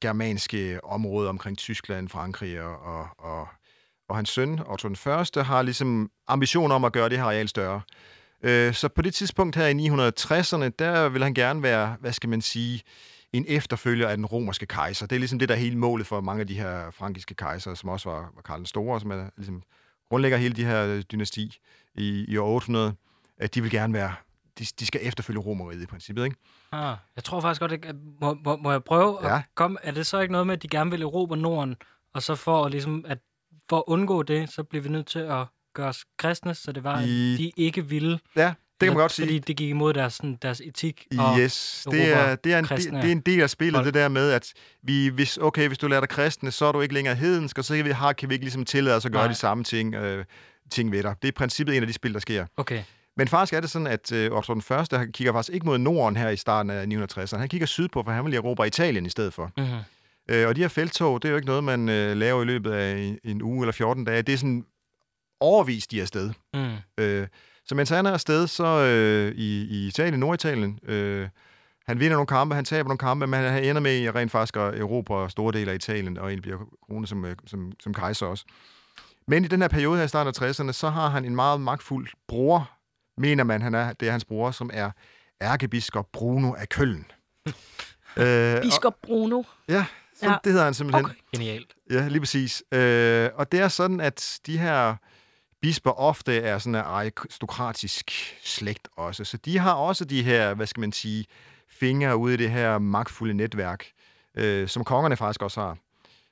[0.00, 3.48] germanske områder omkring Tyskland, Frankrig og, og, og,
[4.08, 7.48] og hans søn, Otto den Første, har ligesom ambition om at gøre det her areal
[7.48, 7.80] større.
[8.42, 12.28] Øh, så på det tidspunkt her i 960'erne, der vil han gerne være, hvad skal
[12.28, 12.82] man sige,
[13.32, 15.06] en efterfølger af den romerske kejser.
[15.06, 17.76] Det er ligesom det, der er hele målet for mange af de her frankiske kejsere,
[17.76, 19.62] som også var, var Karl den Store, som er, ligesom
[20.12, 21.58] grundlægger hele de her øh, dynasti
[21.94, 22.94] i, i år 800,
[23.38, 24.14] at de vil gerne være,
[24.58, 26.36] de, de skal efterfølge romeriet i princippet, ikke?
[26.72, 29.36] Ah, jeg tror faktisk godt, at må, må, må jeg prøve Ja.
[29.36, 29.78] at komme?
[29.82, 31.76] Er det så ikke noget med, at de gerne vil erobre Norden,
[32.14, 33.18] og så for at, ligesom, at,
[33.68, 36.84] for at undgå det, så bliver vi nødt til at gøre os kristne, så det
[36.84, 38.18] var, at I- de ikke ville.
[38.36, 38.54] Ja,
[38.86, 39.26] kan man godt sige.
[39.26, 41.06] Fordi det gik imod deres, sådan, deres etik.
[41.18, 43.86] Og, Yes, det er, det, er en, det, det er en del af spillet, folk.
[43.86, 46.80] det der med, at vi, hvis, okay, hvis du lærer dig kristne, så er du
[46.80, 49.12] ikke længere hedensk, og så kan vi, har, kan vi ikke ligesom tillade os at
[49.12, 49.32] gøre Nej.
[49.32, 50.24] de samme ting, øh,
[50.70, 51.14] ting ved dig.
[51.22, 52.46] Det er i princippet en af de spil, der sker.
[52.56, 52.82] Okay.
[53.16, 55.78] Men faktisk er det sådan, at øh, Otto den Første han kigger faktisk ikke mod
[55.78, 57.36] Norden her i starten af 960'erne.
[57.38, 59.50] Han kigger sydpå, for han vil erobre Italien i stedet for.
[59.56, 59.78] Mm-hmm.
[60.28, 62.70] Øh, og de her feltog, det er jo ikke noget, man øh, laver i løbet
[62.72, 64.22] af en, en uge eller 14 dage.
[64.22, 64.64] Det er sådan
[65.40, 66.30] overvist de er afsted.
[66.54, 66.74] Mm.
[66.98, 67.26] Øh,
[67.66, 71.28] så mens han er afsted, så øh, i, i Italien, Norditalien, øh,
[71.86, 74.56] han vinder nogle kampe, han taber nogle kampe, men han ender med i rent faktisk
[74.56, 78.26] at erobre store dele af Italien, og egentlig bliver kronet som, øh, som, som kejser
[78.26, 78.44] også.
[79.28, 81.60] Men i den her periode her i starten af 60'erne, så har han en meget
[81.60, 82.70] magtfuld bror,
[83.16, 84.90] mener man, han er, det er hans bror, som er
[85.42, 87.04] ærkebiskop Bruno af Køln.
[88.16, 89.42] øh, og- Biskop Bruno.
[89.68, 89.84] Ja,
[90.16, 90.36] Så Ja.
[90.44, 91.04] Det hedder han simpelthen.
[91.04, 91.14] Okay.
[91.34, 91.74] Genialt.
[91.90, 92.62] Ja, lige præcis.
[92.72, 94.96] Øh, og det er sådan, at de her
[95.62, 98.10] bisper ofte er sådan en aristokratisk
[98.42, 99.24] slægt også.
[99.24, 101.26] Så de har også de her, hvad skal man sige,
[101.68, 103.86] fingre ude i det her magtfulde netværk,
[104.34, 105.76] øh, som kongerne faktisk også har.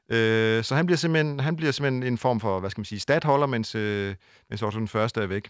[0.09, 3.01] Øh, så han bliver, simpelthen, han bliver simpelthen en form for, hvad skal man sige,
[3.01, 4.15] stadholder, mens, øh,
[4.51, 5.49] mens Otto den første er væk.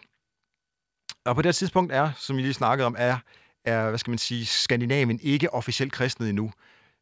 [1.24, 3.16] Og på det her tidspunkt er, som vi lige snakkede om, er,
[3.64, 6.52] er hvad skal man sige, Skandinavien ikke officielt kristnet endnu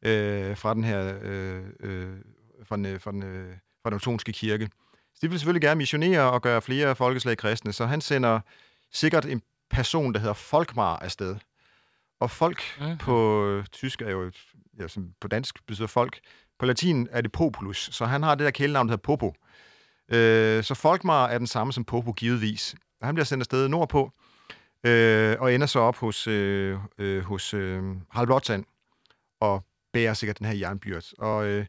[0.03, 2.17] øh, fra den her øh, øh,
[2.65, 4.69] fra den, øh, fra den, øh, fra den ottonske kirke.
[5.19, 8.41] Så de vil selvfølgelig gerne missionere og gøre flere folkeslag kristne, så han sender
[8.93, 11.37] sikkert en person, der hedder Folkmar afsted.
[12.21, 12.89] Og folk Mhm.
[12.91, 12.99] mm.
[12.99, 14.31] på øh, tysk er jo,
[14.81, 16.19] ja, som på dansk betyder folk.
[16.59, 19.35] På latin er det populus, så han har det der kælenavn, der hedder Popo.
[20.13, 22.75] Øh, så Folkmar er den samme som Popo givetvis.
[23.03, 24.13] Han bliver sendt afsted nordpå,
[24.85, 28.65] øh, og ender så op hos, øh, øh, hos øh, Harald Blåtand,
[29.41, 31.05] og bærer sikkert den her jernbyrd.
[31.19, 31.67] Og, øh,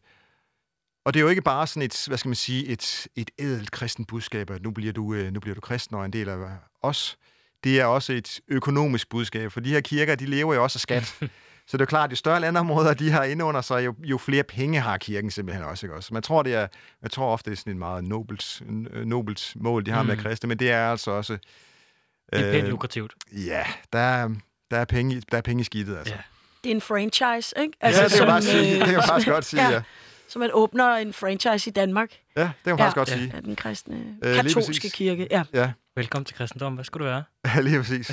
[1.10, 3.72] og det er jo ikke bare sådan et, hvad skal man sige, et, et ædelt
[3.72, 6.38] kristen budskab, at nu bliver, du, øh, nu bliver du kristen og en del af
[6.82, 7.18] os.
[7.64, 10.82] Det er også et økonomisk budskab, for de her kirker, de lever jo også af
[10.82, 11.04] skat.
[11.68, 13.96] Så det er jo klart, at jo større landområder de har inde under sig, jo,
[14.04, 15.86] jo flere penge har kirken simpelthen også.
[15.86, 15.96] Ikke?
[15.96, 16.14] også?
[16.14, 16.68] Man tror, det er,
[17.02, 18.62] jeg tror ofte, det er sådan et meget nobelt,
[19.06, 20.08] nobelt mål, de har mm.
[20.08, 20.22] med Mm.
[20.22, 21.34] kristne, men det er altså også...
[21.34, 23.14] Det er pænt øh, lukrativt.
[23.32, 24.30] Ja, der er,
[24.72, 26.14] der er, penge, der er penge i skidtet, altså.
[26.14, 26.22] Ja.
[26.64, 27.74] Det er en franchise, ikke?
[27.82, 28.74] Altså, ja, det kan, man sige.
[28.74, 29.74] øh, det kan man faktisk godt sige, ja.
[29.74, 29.82] ja.
[30.30, 32.84] Som at åbner en franchise i Danmark Ja, det kan man Ja.
[32.86, 33.14] faktisk godt Ja.
[33.18, 33.32] sige.
[33.36, 35.28] af den kristne lige katolske kirke.
[35.32, 36.74] Ja, Ja, Velkommen til kristendom.
[36.74, 37.24] Hvad skulle du være?
[37.56, 38.12] ja lige præcis.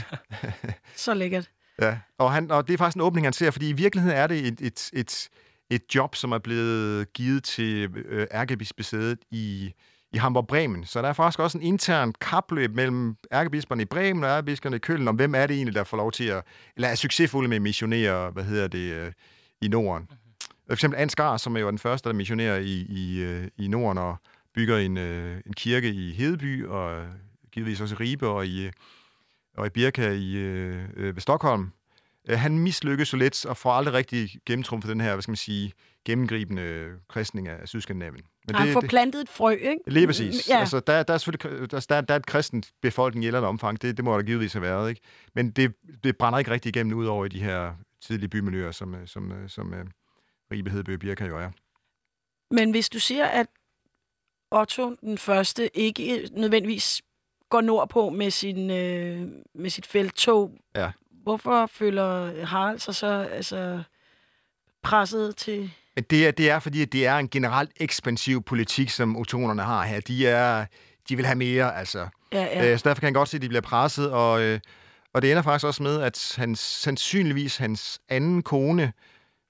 [0.97, 1.51] så lækkert.
[1.83, 1.99] Ja.
[2.19, 4.39] Og, han, og det er faktisk en åbning, han ser, fordi i virkeligheden er det
[4.47, 5.29] et, et, et,
[5.71, 9.73] et job, som er blevet givet til øh, ærkebispesædet i,
[10.13, 10.87] i Hamburg-Bremen.
[10.87, 14.79] Så der er faktisk også en intern kapløb mellem ærkebisperne i Bremen og ærkebisperne i
[14.79, 16.43] Køln, om hvem er det egentlig, der får lov til at,
[16.77, 19.13] eller er succesfulde med missionere, hvad hedder det, øh,
[19.63, 20.09] i Norden.
[20.67, 23.99] For eksempel Ansgar, som er jo den første, der missionerer i, i, øh, i Norden
[23.99, 24.17] og
[24.55, 27.09] bygger en, øh, en kirke i Hedeby, og øh,
[27.53, 28.71] givetvis også i Ribe og i,
[29.57, 31.73] og i Birka i, øh, ved Stockholm.
[32.29, 35.73] Han mislykkes jo lidt og får aldrig rigtig gennemtrumfet den her, hvad skal man sige,
[36.05, 38.25] gennemgribende kristning af Sydskandinavien.
[38.47, 39.79] Men Han får plantet et frø, ikke?
[39.87, 40.49] Lige præcis.
[40.49, 40.59] Ja.
[40.59, 43.39] Altså, der, der er selvfølgelig der, der, der er et kristent befolkning i et eller
[43.39, 43.83] andet omfang.
[43.83, 45.01] Det, det må der givetvis have været, ikke?
[45.35, 45.75] Men det,
[46.05, 49.75] det brænder ikke rigtig igennem ud over i de her tidlige bymiljøer, som, som, som
[50.53, 51.51] Ribe, Hedeby Birka jo er.
[52.55, 53.47] Men hvis du siger, at
[54.51, 57.03] Otto den første ikke nødvendigvis
[57.51, 60.91] går nordpå med, sin, øh, med sit felttog, Ja.
[61.23, 63.83] hvorfor føler Harald sig så altså,
[64.83, 65.71] presset til...
[65.97, 69.63] Men det er, det er fordi, at det er en generelt ekspansiv politik, som otonerne
[69.63, 70.01] har her.
[70.01, 70.67] De, er,
[71.09, 72.09] de vil have mere, altså.
[72.33, 72.73] Ja, Ja.
[72.73, 74.61] Øh, så derfor kan han godt se, at de bliver presset, og, øh,
[75.13, 78.93] og det ender faktisk også med, at hans, sandsynligvis hans anden kone,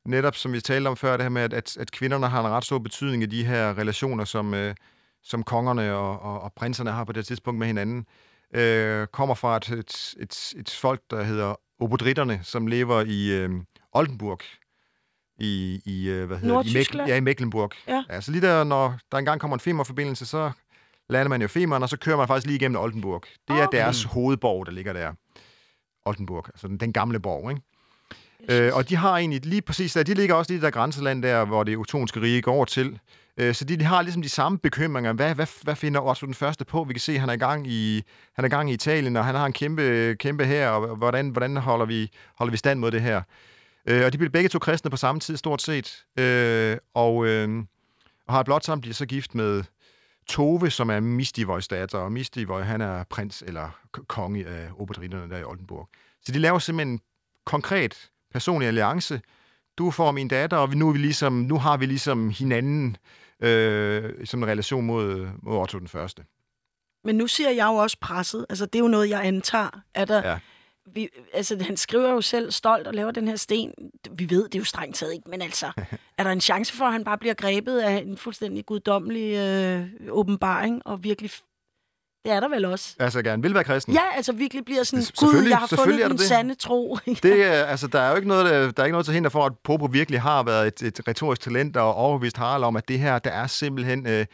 [0.07, 2.51] netop som vi talte om før, det her med, at, at, at kvinderne har en
[2.53, 4.75] ret stor betydning i de her relationer, som, øh,
[5.23, 8.07] som kongerne og, og, og prinserne har på det tidspunkt med hinanden,
[8.55, 13.51] øh, kommer fra et, et, et, et folk, der hedder obodritterne, som lever i øh,
[13.93, 14.41] Oldenburg,
[15.39, 16.71] i, i øh, hvad hedder det?
[16.71, 17.09] I, Nordtyskland?
[17.09, 17.71] ja, i Mecklenburg.
[17.89, 18.05] Ja.
[18.11, 18.21] ja.
[18.21, 20.51] Så lige der, når der engang kommer en Femern-forbindelse, så
[21.09, 23.23] lander man jo Femern, og så kører man faktisk lige igennem Oldenburg.
[23.49, 23.79] Det er Okay.
[23.79, 25.13] deres hovedborg, der ligger der.
[26.05, 27.63] Oldenburg, altså den, den gamle borg, ikke?
[28.51, 31.45] Øh, og de har egentlig lige præcis der, de ligger også lige der grænseland der,
[31.45, 32.99] hvor det otonske rige går til.
[33.37, 35.13] Øh, så de, de har ligesom de samme bekymringer.
[35.13, 36.85] Hvad, hvad, hvad finder Otto den første på?
[36.85, 39.17] Vi kan se, at han er i gang i, han er i, gang i Italien,
[39.17, 42.81] og han har en kæmpe, kæmpe her, og hvordan, hvordan holder, vi, holder vi stand
[42.81, 43.23] mod det her?
[43.87, 46.05] Øh, og de bliver begge to kristne på samme tid, stort set.
[46.19, 47.59] Øh, og, øh,
[48.27, 49.65] og Harald Blåtand bliver så gift med
[50.29, 55.39] Tove, som er Mistivois datter, og Mistivoj, han er prins eller konge af oberdrinerne der
[55.39, 55.89] i Oldenburg.
[56.25, 57.01] Så de laver simpelthen en
[57.45, 59.21] konkret personlig alliance.
[59.79, 62.97] Du får min datter, og nu, er vi ligesom, nu har vi ligesom hinanden
[63.41, 66.25] øh, som en relation mod, mod Otto den første.
[67.05, 68.47] Men nu siger jeg jo også presset.
[68.49, 69.81] Altså, det er jo noget, jeg antager.
[69.95, 70.39] Er der, Ja.
[70.95, 73.73] vi, altså, han skriver jo selv stolt og laver den her sten.
[74.11, 75.67] Vi ved det er jo strengt taget ikke, men altså,
[76.19, 79.87] er der en chance for, at han bare bliver grebet af en fuldstændig guddommelig øh,
[80.11, 81.31] åbenbaring, og virkelig...
[82.27, 82.95] Det er der vel også.
[82.99, 83.95] Altså gerne vil være kristen.
[83.95, 86.21] Ja, altså virkelig bliver sådan, S- gud, jeg har fundet den det.
[86.21, 86.99] sande tro.
[87.23, 89.31] Det, er, altså, der er jo ikke noget, der, der er ikke noget til hinder
[89.31, 92.89] for, at Popo virkelig har været et, et retorisk talent og overbevist Harald om, at
[92.89, 94.27] det her, der er simpelthen, øh,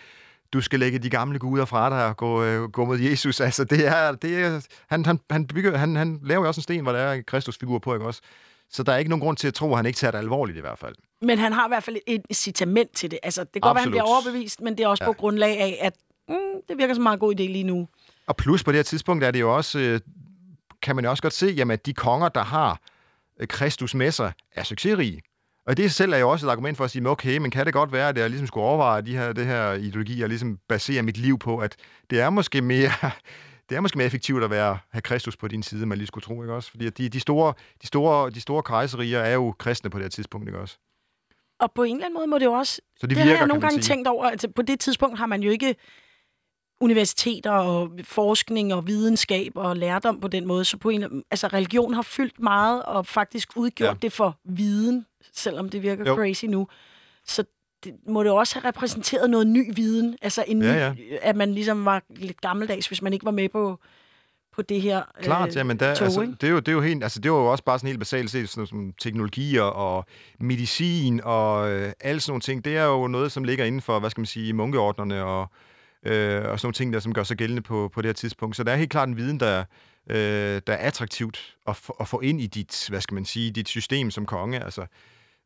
[0.53, 3.41] du skal lægge de gamle guder fra dig og gå, øh, gå mod Jesus.
[3.53, 6.63] Altså, det er, det er, han, han, han, bygger, han, han laver jo også en
[6.63, 8.21] sten, hvor der er en Kristusfigur på, ikke også?
[8.71, 10.59] Så der er ikke nogen grund til at tro, at han ikke tager det alvorligt
[10.59, 10.95] i hvert fald.
[11.23, 13.19] Men han har i hvert fald et incitament til det.
[13.23, 13.93] Altså, det kan godt være, han Absolut.
[13.93, 15.09] bliver overbevist, men det er også ja.
[15.09, 15.93] på grundlag af, at
[16.29, 17.89] mm, det virker som en meget god idé lige nu.
[18.27, 20.01] Og plus på det her tidspunkt er det jo også, øh,
[20.83, 22.81] kan man jo også godt se, jamen, at de konger, der har
[23.41, 25.23] øh, Kristus med sig, er succesrige.
[25.67, 27.75] Og det selv er jo også et argument for at sige, okay, men kan det
[27.75, 31.03] godt være, at jeg ligesom skulle overveje de her, det her ideologi, og ligesom basere
[31.03, 31.77] mit liv på, at
[32.11, 32.91] det er måske mere,
[33.69, 36.25] det er måske mere effektivt at være, have Kristus på din side, man lige skulle
[36.25, 36.71] tro, ikke også?
[36.71, 40.11] Fordi de, de, store, de, store, de store kejserier er jo kristne på det her
[40.11, 40.79] tidspunkt, ikke også?
[41.59, 42.81] Og på en eller anden måde må det jo også...
[42.97, 43.95] Så det, det virker, har jeg nogle gange sige.
[43.95, 45.77] tænkt over, at på det tidspunkt har man jo ikke
[46.83, 50.65] universiteter og forskning og videnskab og lærdom på den måde.
[50.65, 53.91] Så på en, altså religion har fyldt meget og faktisk udgjort Ja.
[53.93, 53.97] ja.
[54.03, 56.15] det for viden, selvom det virker Jo.
[56.15, 56.69] crazy nu.
[57.27, 57.45] Så
[57.85, 60.17] det må det også have repræsenteret noget ny viden.
[60.23, 63.49] Altså en Ja, ny, at man ligesom var lidt gammeldags, hvis man ikke var med
[63.49, 63.79] på,
[64.55, 66.35] på det her Klart, øh, ja, men der, tog, altså, ikke?
[66.41, 67.99] det, er jo, det er jo helt, altså, det var jo også bare sådan helt
[67.99, 70.05] basalt set, sådan som teknologier og
[70.41, 72.65] medicin og øh, alle sådan nogle ting.
[72.65, 75.47] Det er jo noget, som ligger inden for, hvad skal man sige, munkeordnerne og,
[76.07, 78.57] øh, og sådan nogle ting, der som gør sig gældende på, på det her tidspunkt.
[78.57, 79.65] Så der er helt klart en viden, der,
[80.11, 80.17] øh,
[80.67, 83.69] der er attraktivt at, få- at få ind i dit, hvad skal man sige, dit
[83.69, 84.65] system som konge.
[84.65, 84.87] Altså,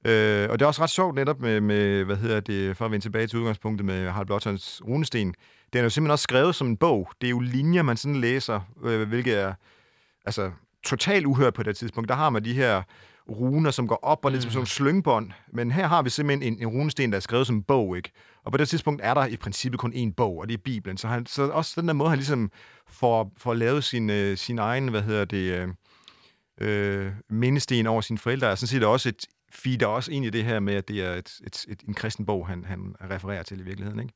[0.06, 2.90] Øh, og det er også ret sjovt netop med, med, hvad hedder det, for at
[2.90, 5.34] vende tilbage til udgangspunktet med Harald Blåtons runesten.
[5.72, 7.10] Den er jo simpelthen også skrevet som en bog.
[7.20, 9.54] Det er jo linjer, man sådan læser, øh, hvilket er
[10.24, 10.50] altså,
[10.84, 12.08] totalt uhørt på det tidspunkt.
[12.08, 12.82] Der har man de her
[13.28, 15.30] runer, som går op og lidt som sådan nogle slyngbånd.
[15.52, 18.12] Men her har vi simpelthen en, en runesten, der er skrevet som en bog, ikke?
[18.44, 20.96] Og på det tidspunkt er der i princippet kun én bog, og det er Bibelen.
[20.96, 22.50] Så, han, så også den der måde, han ligesom
[22.88, 25.68] får, får lavet sin, øh, sin egen, hvad hedder det, øh,
[26.60, 30.60] øh, mindesten over sine forældre, er sådan set også et, feeder også i det her
[30.60, 33.62] med, at det er et, et, et, en kristen bog, han, han refererer til i
[33.62, 34.14] virkeligheden, ikke?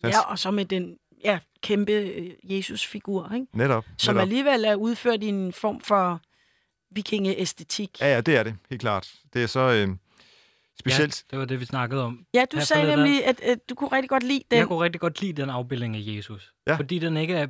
[0.00, 3.46] Så Ja, og så med den ja, kæmpe øh, Jesus-figur, ikke?
[3.52, 3.84] Netop.
[3.98, 4.22] som netop.
[4.22, 6.20] alligevel er udført i en form for
[6.90, 8.00] vikingeæstetik.
[8.00, 9.12] Ja, ja, det er det, helt klart.
[9.34, 9.88] Det er så øh,
[10.80, 11.24] specielt...
[11.32, 12.26] Ja, det var det, vi snakkede om.
[12.34, 14.58] Ja, du Her sagde nemlig, at, at du kunne rigtig godt lide den.
[14.58, 16.52] Jeg kunne rigtig godt lide den afbildning af Jesus.
[16.66, 16.74] Ja.
[16.76, 17.46] Fordi den ikke er...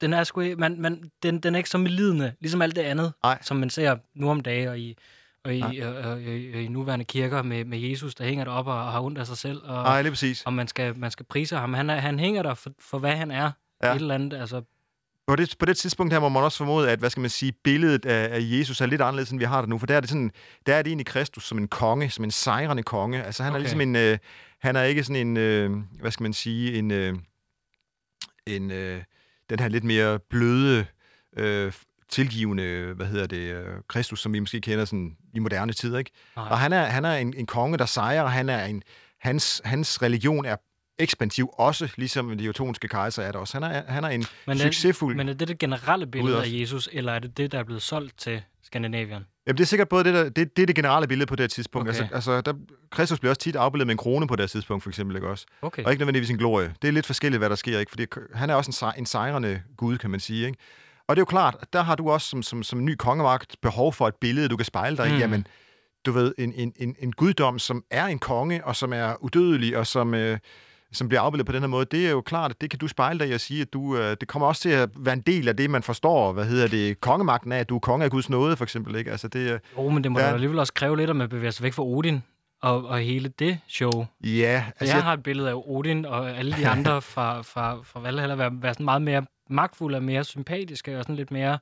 [0.00, 2.82] Den er, sgu, ikke- man, man, den, den er ikke så medlidende, ligesom alt det
[2.82, 3.38] andet, Nej.
[3.42, 4.96] som man ser nu om dage og i,
[5.44, 5.80] og i, Nej.
[5.82, 8.92] og, og, og, i, i nuværende kirker med, med Jesus, der hænger deroppe og, og
[8.92, 9.60] har ondt af sig selv.
[9.64, 10.42] Og, Nej, lige præcis.
[10.42, 11.74] og man skal, man skal prise ham.
[11.74, 13.50] Han, er, han hænger der for, for, hvad han er.
[13.82, 13.88] Ja.
[13.88, 13.94] Ja.
[13.94, 14.62] Et eller andet, altså...
[15.28, 17.52] På det, på det tidspunkt her må man også formode, at hvad skal man sige,
[17.52, 19.78] billedet af, af Jesus er lidt anderledes, end vi har det nu.
[19.78, 20.30] For der er det, sådan,
[20.66, 23.22] der er det egentlig Kristus som en konge, som en sejrende konge.
[23.22, 23.58] Altså han okay.
[23.58, 23.96] er ligesom en...
[23.96, 24.18] Øh,
[24.60, 26.90] han er ikke sådan en, øh, hvad skal man sige, en...
[26.90, 27.14] Øh,
[28.46, 29.02] en øh,
[29.50, 30.86] den her lidt mere bløde,
[31.36, 31.72] øh,
[32.08, 36.10] tilgivende, hvad hedder det, øh, Kristus, som vi måske kender sådan i moderne tider, ikke?
[36.36, 36.48] Nej.
[36.48, 38.82] Og han er, han er en, en konge, der sejrer, og han er en,
[39.20, 40.56] hans, hans religion er
[40.98, 43.60] ekspansiv, også ligesom de jotoniske kejser er det også.
[43.60, 45.16] Han er, han er en Men er- succesfuld...
[45.16, 47.82] Men er det det generelle billede af Jesus, eller er det det, der er blevet
[47.82, 49.26] solgt til Skandinavien?
[49.46, 51.42] Jamen, det er sikkert både det, der, det, det er det generelle billede på det
[51.42, 51.88] her tidspunkt.
[51.88, 52.00] Okay.
[52.00, 52.52] Altså, altså der,
[52.90, 55.28] Kristus bliver også tit afbildet med en krone på det her tidspunkt, for eksempel, ikke
[55.28, 55.46] også?
[55.62, 55.84] Okay.
[55.84, 56.74] Og ikke nødvendigvis en glorie.
[56.82, 57.90] Det er lidt forskelligt, hvad der sker, ikke?
[57.90, 60.58] Fordi han er også en, sej, en sejrende gud, kan man sige, ikke?
[61.06, 63.56] Og det er jo klart, at der har du også som, som, som ny kongemagt
[63.62, 65.12] behov for et billede, du kan spejle dig i.
[65.12, 65.18] Mm.
[65.18, 65.46] Jamen,
[66.06, 69.76] du ved, en, en, en, en guddom, som er en konge, og som er udødelig,
[69.76, 70.38] og som, øh,
[70.92, 72.88] som bliver afbildet på den her måde, det er jo klart, at det kan du
[72.88, 75.20] spejle dig i at sige, at du, øh, det kommer også til at være en
[75.20, 78.10] del af det, man forstår, hvad hedder det, kongemagten af, at du er konge af
[78.10, 79.10] Guds nåde, for eksempel, ikke?
[79.10, 80.26] Altså, det, øh, Jo, men det må Ja.
[80.26, 82.22] da alligevel også kræve lidt, at man bevæger sig væk fra Odin
[82.62, 84.06] og, og hele det show.
[84.24, 88.00] ja, Altså, jeg har et billede af Odin og alle de andre fra, fra, fra
[88.00, 91.58] Valhalla være, være sådan meget mere magtfulde og mere sympatiske og sådan lidt mere...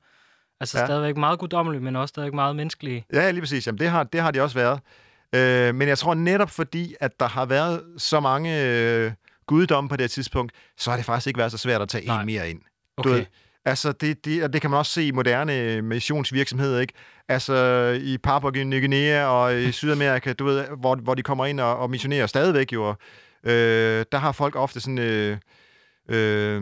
[0.59, 0.85] Altså ja.
[0.85, 3.05] stadigvæk meget guddommelige, men også stadigvæk meget menneskelige.
[3.13, 3.67] Ja, lige præcis.
[3.67, 4.79] Jamen, det har, det har de også været.
[5.35, 9.11] Øh, men jeg tror netop fordi, at der har været så mange øh,
[9.47, 12.19] guddomme på det tidspunkt, så har det faktisk ikke været så svært at tage Nej.
[12.19, 12.61] en mere ind.
[12.97, 13.09] Okay.
[13.09, 13.25] Du ved,
[13.65, 16.93] altså, det, det, og det kan man også se i moderne missionsvirksomheder, ikke?
[17.29, 17.55] Altså,
[18.03, 21.77] i Papua Ny Guinea og i Sydamerika, du ved, hvor, hvor de kommer ind og,
[21.77, 22.83] og missionerer stadigvæk jo.
[22.83, 22.97] og,
[23.43, 24.97] Øh, der har folk ofte sådan...
[24.97, 25.37] Øh,
[26.09, 26.61] øh,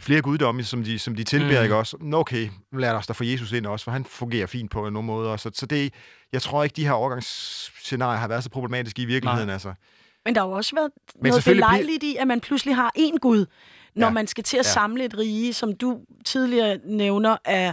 [0.00, 1.62] flere guddomme, som de, som de tilbeder, Mm.
[1.64, 1.96] ikke også?
[2.00, 5.06] Nå, Okay, lad os da få Jesus ind også, for han fungerer fint på nogle
[5.06, 5.36] måder.
[5.36, 5.94] Så, så det,
[6.32, 9.52] jeg tror ikke, de her overgangsscenarier har været så problematiske i virkeligheden, Nej.
[9.54, 9.72] altså.
[10.24, 10.90] Men der har jo også været
[11.22, 13.46] Men noget belejligt i, at man pludselig har én Gud,
[13.94, 14.12] når Ja.
[14.12, 14.70] man skal til at Ja.
[14.70, 17.72] samle et rige, som du tidligere nævner, er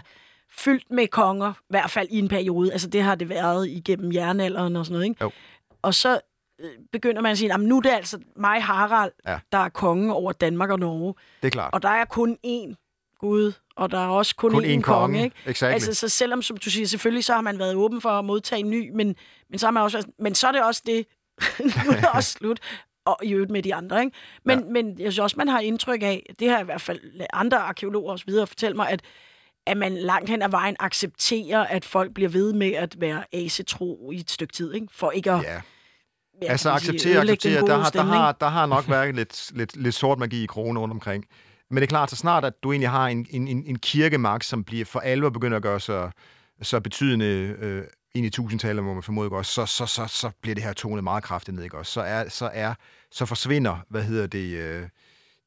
[0.52, 2.72] fyldt med konger, i hvert fald i en periode.
[2.72, 5.24] Altså det har det været igennem jernalderen og sådan noget, ikke?
[5.24, 5.32] Jo.
[5.82, 6.20] Og så
[6.92, 9.40] begynder man at sige, "Nå, men nu er det altså mig, Harald, Ja.
[9.52, 11.14] der er konge over Danmark og Norge.
[11.42, 11.74] Det er klart.
[11.74, 12.74] Og der er kun én
[13.20, 15.36] Gud, og der er også kun, Kun én, én konge, konge, ikke?
[15.46, 15.74] exactly.
[15.74, 18.60] Altså, så selvom, som du siger, selvfølgelig så har man været åben for at modtage
[18.60, 19.16] en ny, men,
[19.50, 21.06] men, så, har man også, men så er det også det.
[21.86, 22.60] nu er det også slut.
[23.06, 24.18] Og i øvrigt med de andre, ikke?
[24.46, 24.66] Men, ja.
[24.66, 27.00] men jeg synes også, man har indtryk af, det har i hvert fald
[27.34, 29.02] andre arkeologer videre fortælle mig, at,
[29.66, 34.12] at man langt hen ad vejen accepterer, at folk bliver ved med at være asetro
[34.12, 34.88] i et stykke tid, ikke?
[34.92, 35.62] For ikke at Ja.
[36.42, 37.62] Ja, altså acceptere, acceptere.
[37.62, 40.78] Der har, der, har, der har nok været lidt, lidt, lidt sort magi i kronen
[40.78, 41.26] rundt omkring.
[41.70, 44.46] Men det er klart, så snart at du egentlig har en, en, en, en kirkemagt,
[44.46, 46.12] som bliver for alvor begynder at gøre sig
[46.62, 47.26] så betydende
[47.60, 47.84] øh,
[48.16, 51.04] ind i tusindtallet, må man formode også, så, så, så, så bliver det her tonet
[51.04, 51.92] meget kraftigt ned, ikke også?
[51.92, 52.74] Så, er, så, er,
[53.12, 54.84] så forsvinder, hvad hedder det, øh,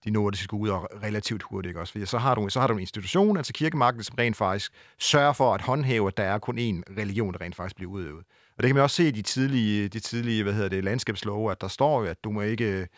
[0.05, 1.93] de nordiske guder relativt hurtigt, ikke også?
[1.93, 5.33] Fordi så har, du, så har du en institution, altså kirkemagten, som rent faktisk sørger
[5.33, 8.25] for at håndhæve, at der er kun én religion, der rent faktisk bliver udøvet.
[8.61, 11.51] Og det kan man også se i de tidlige, de tidlige hvad hedder det, landskabslove,
[11.51, 12.89] at der står jo, at du må ikke,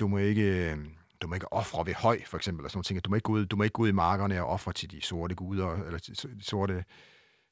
[0.00, 0.76] du må ikke,
[1.22, 3.04] du må ikke ofre ved høj, for eksempel, eller sådan nogle ting.
[3.04, 4.90] Du må ikke gå ud, du må ikke gå ud i markerne og ofre til
[4.90, 6.84] de sorte guder, eller de sorte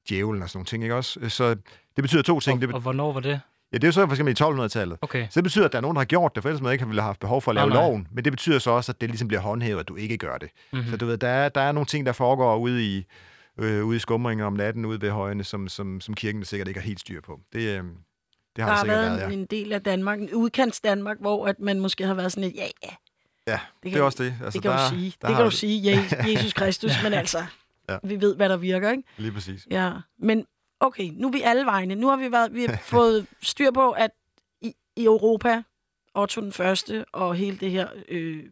[0.09, 1.29] djævlen og sådan nogle ting, ikke også?
[1.29, 1.55] Så
[1.97, 2.57] det betyder to ting.
[2.57, 3.41] Og, det, og hvornår var det?
[3.73, 4.99] Ja, det er jo så for eksempel i 1200-tallet.
[5.01, 5.27] Okay.
[5.31, 6.87] Så det betyder, at der er nogen, der har gjort det, for ellers man ikke
[6.87, 7.85] ville have haft behov for at lave Nej, nej.
[7.85, 8.09] loven.
[8.13, 10.49] Men det betyder så også, at det ligesom bliver håndhævet, at du ikke gør det.
[10.73, 10.91] Mm-hmm.
[10.91, 13.07] Så du ved, der er, der er nogle ting, der foregår ude i,
[13.59, 16.81] øh, ude i skumringen om natten, ude ved højene, som, som, som kirken sikkert ikke
[16.81, 17.41] har helt styr på.
[17.53, 19.35] Det, øh, det har Der har været været, ja.
[19.35, 22.57] en, del af Danmark, en udkants Danmark, hvor at man måske har været sådan lidt,
[22.57, 22.95] ja, ja,
[23.47, 24.35] Ja, det det kan, er også det.
[24.45, 25.15] Altså, det kan der, du sige.
[25.23, 27.39] Der Det kan du sige, Je- Jesus Kristus, men altså,
[27.89, 27.99] Ja.
[28.05, 29.03] vi ved, hvad der virker, ikke?
[29.17, 29.67] Lige præcis.
[29.71, 30.47] Ja, men
[30.81, 31.95] okay, nu er vi alle vegne.
[31.95, 34.11] Nu har vi, været, vi har fået styr på, at
[34.63, 35.63] i, i Europa,
[36.15, 38.45] Otto den første og hele det her øh,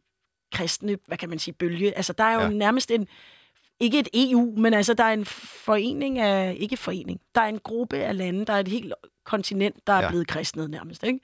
[0.52, 2.46] kristne, hvad kan man sige, bølge, altså der er jo Ja.
[2.46, 2.52] ja.
[2.52, 3.09] nærmest en,
[3.81, 7.59] ikke et EU, men altså der er en forening af, ikke forening, der er en
[7.59, 8.93] gruppe af lande, der er et helt
[9.24, 10.09] kontinent, der er Ja.
[10.09, 11.20] blevet kristnet nærmest, ikke?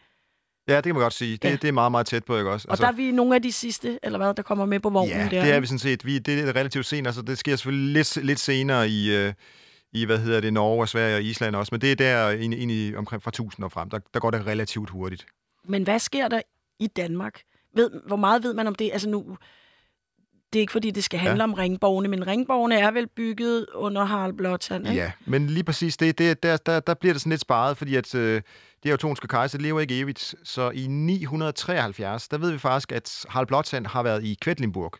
[0.68, 1.36] Ja, det kan man godt sige.
[1.36, 1.56] Det, Ja.
[1.56, 2.68] det er meget, meget tæt på, ikke også?
[2.70, 5.16] Og der er vi nogle af de sidste, eller hvad, der kommer med på vognen
[5.16, 5.44] ja, der.
[5.44, 6.06] det er vi sådan set.
[6.06, 7.06] Vi, det er relativt sent.
[7.06, 9.32] Altså, det sker selvfølgelig lidt, lidt senere i, øh,
[9.92, 11.68] i, hvad hedder det, Norge og Sverige og Island også.
[11.72, 13.90] Men det er der ind, ind i, omkring fra 1000 og frem.
[13.90, 15.26] Der, der går det relativt hurtigt.
[15.64, 16.40] Men hvad sker der
[16.80, 17.40] i Danmark?
[17.76, 18.90] Ved, hvor meget ved man om det?
[18.92, 19.36] Altså nu,
[20.52, 21.44] det er ikke fordi, det skal handle ja.
[21.44, 25.00] om ringborgene, men ringborgene er vel bygget under Harald Blåtand, ikke?
[25.00, 27.96] Ja, men lige præcis det, det der, der, der bliver det sådan lidt sparet, fordi
[27.96, 28.42] at øh,
[28.82, 30.34] de her ottonske kejser lever ikke evigt.
[30.44, 34.92] Så i 973, der ved vi faktisk, at Harald Blåtand har været i Kvetlinburg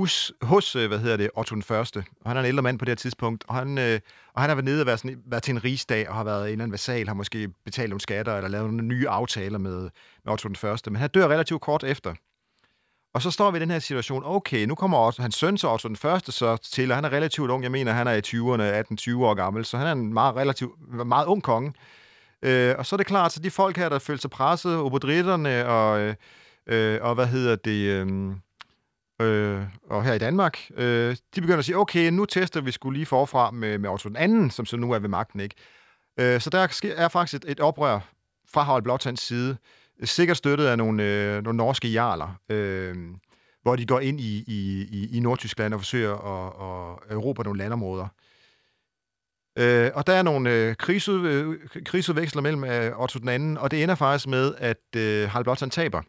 [0.00, 2.04] hos, hos øh, hvad hedder det, Otto den Første.
[2.20, 4.00] Og han er en ældre mand på det her tidspunkt, og han, øh,
[4.34, 6.42] og han har været nede og været, sådan, været til en rigsdag, og har været
[6.42, 9.80] en eller anden vasal, har måske betalt nogle skatter, eller lavet nogle nye aftaler med,
[10.24, 10.90] med Otto den Første.
[10.90, 12.14] Men han dør relativt kort efter.
[13.16, 15.68] Og så står vi i den her situation, okay, nu kommer også hans søn så
[15.68, 18.20] også den Første så til, og han er relativt ung, jeg mener, han er i
[18.26, 20.72] 20'erne, 18-20 år gammel, så han er en meget, relativt,
[21.06, 21.72] meget ung konge.
[22.42, 25.66] Øh, og så er det klart, så de folk her, der følte sig presset, obodritterne
[25.66, 26.14] og, øh,
[26.66, 28.32] øh og hvad hedder det, øh,
[29.26, 32.96] øh, og her i Danmark, øh, de begynder at sige, okay, nu tester vi skulle
[32.98, 35.54] lige forfra med, med Otto den anden, som så nu er ved magten, ikke?
[36.20, 38.00] Øh, så der sker- er faktisk et, et oprør
[38.52, 39.56] fra Harald Blåtands side,
[40.04, 42.96] sikkert støttet af nogle, øh, nogle norske jarler, øh,
[43.62, 47.58] hvor de går ind i, i, i, i Nordtyskland og forsøger at, at erobre nogle
[47.58, 48.08] landområder.
[49.58, 53.70] Øh, og der er nogle øh, krigsud, øh, krigsudveksler mellem øh, Otto den anden, og
[53.70, 56.02] det ender faktisk med, at øh, Harald Blåtand taber.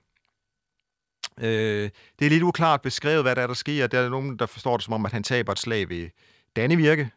[1.39, 3.87] Øh, det er lidt uklart beskrevet, hvad der er, der sker.
[3.87, 6.09] Der er nogen, der forstår det som om, at han taber et slag ved
[6.55, 7.09] Dannevirke,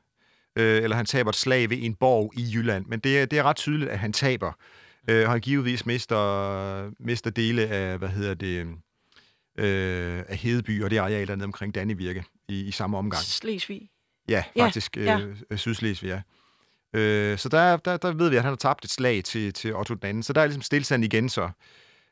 [0.56, 2.86] øh, eller han taber et slag ved en borg i Jylland.
[2.86, 4.52] Men det er, det er ret tydeligt, at han taber.
[5.09, 8.66] Øh, han givetvis mister, mister dele af, hvad hedder det,
[9.59, 13.22] øh, af Hedeby og det areal, der er nede omkring Dannevirke i, i samme omgang.
[13.22, 13.88] Slesvig.
[14.28, 15.20] Ja, Ja, faktisk ja.
[15.51, 16.22] øh, Sydslesvig, ja.
[17.01, 19.76] Øh, så der, der, der ved vi, at han har tabt et slag til, til
[19.76, 20.22] Otto den anden.
[20.22, 21.51] Så der er ligesom stillstand igen så.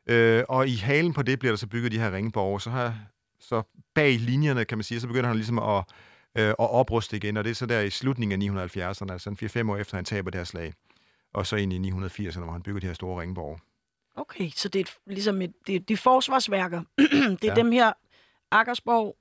[0.06, 2.60] Øh, og i halen på det bliver der så bygget de her ringborge.
[2.60, 2.98] Så, har,
[3.40, 3.62] så
[3.94, 5.84] bag linjerne, kan man sige, så begynder han ligesom at,
[6.38, 7.36] øh, at opruste igen.
[7.36, 10.04] Og det er så der i slutningen af 970'erne, altså en 4-5 år efter, han
[10.04, 10.72] taber det her slag.
[11.34, 13.58] Og så ind i 980'erne, hvor han bygger de her store ringborge.
[14.16, 16.82] Okay, så det er et, ligesom et, det er de forsvarsværker.
[16.98, 17.54] det er Ja.
[17.54, 17.92] dem her,
[18.50, 19.16] Akkersborg,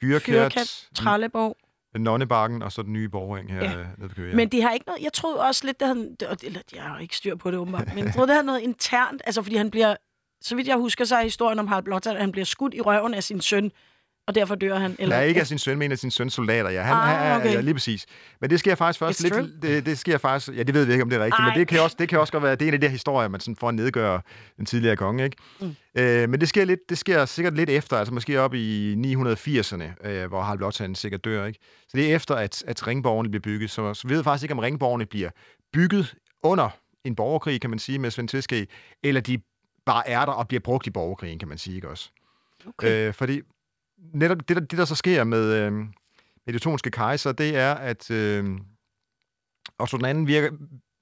[0.00, 1.56] Fyrkært, Fyrkat, Trelleborg.
[1.98, 3.78] Nonnebakken og så den nye borgring her Ja.
[3.78, 3.86] ja.
[3.98, 4.36] nede på Køge.
[4.36, 5.02] Men det har ikke noget...
[5.02, 6.16] Jeg troede også lidt, det havde...
[6.42, 7.94] Eller, jeg har ikke styr på det, åbenbart.
[7.94, 9.22] Men jeg troede, det havde noget internt.
[9.24, 9.96] Altså, fordi han bliver...
[10.40, 12.80] Så vidt jeg husker, så er historien om Harald Blåtand, at han bliver skudt i
[12.80, 13.72] røven af sin søn,
[14.30, 14.96] og derfor dør han.
[14.98, 16.82] Eller, Nej, ikke af sin søn, men af sin søns soldater, ja.
[16.82, 17.52] Han, Ah, okay.
[17.54, 18.06] ja, lige præcis.
[18.40, 19.34] Men det sker faktisk først It's lidt...
[19.34, 19.50] true.
[19.62, 20.56] Det, det sker faktisk...
[20.56, 21.46] Ja, det ved vi ikke, om det er rigtigt, Ej.
[21.50, 22.92] men det kan, også, det kan også godt være, det er en af de her
[22.92, 24.20] historier, man sådan får at nedgøre
[24.56, 25.36] den tidligere konge, ikke?
[25.60, 25.74] Mm.
[25.94, 30.08] Øh, men det sker, lidt, det sker sikkert lidt efter, altså måske op i 980'erne,
[30.08, 31.58] øh, hvor Harald Blåtand sikkert dør, ikke?
[31.88, 33.70] Så det er efter, at, at ringborgene bliver bygget.
[33.70, 35.30] Så, så vi ved faktisk ikke, om ringborgene bliver
[35.72, 36.68] bygget under
[37.04, 38.66] en borgerkrig, kan man sige, med Svend Tviske,
[39.02, 39.38] eller de
[39.86, 42.10] bare er der og bliver brugt i borgerkrigen, kan man sige, ikke også?
[42.66, 43.08] Okay.
[43.08, 43.40] Øh, fordi
[44.14, 47.74] netop det, der, det, der så sker med, øh, med de ottonske kejser, det er,
[47.74, 48.44] at øh,
[49.78, 50.50] Otto den anden virker,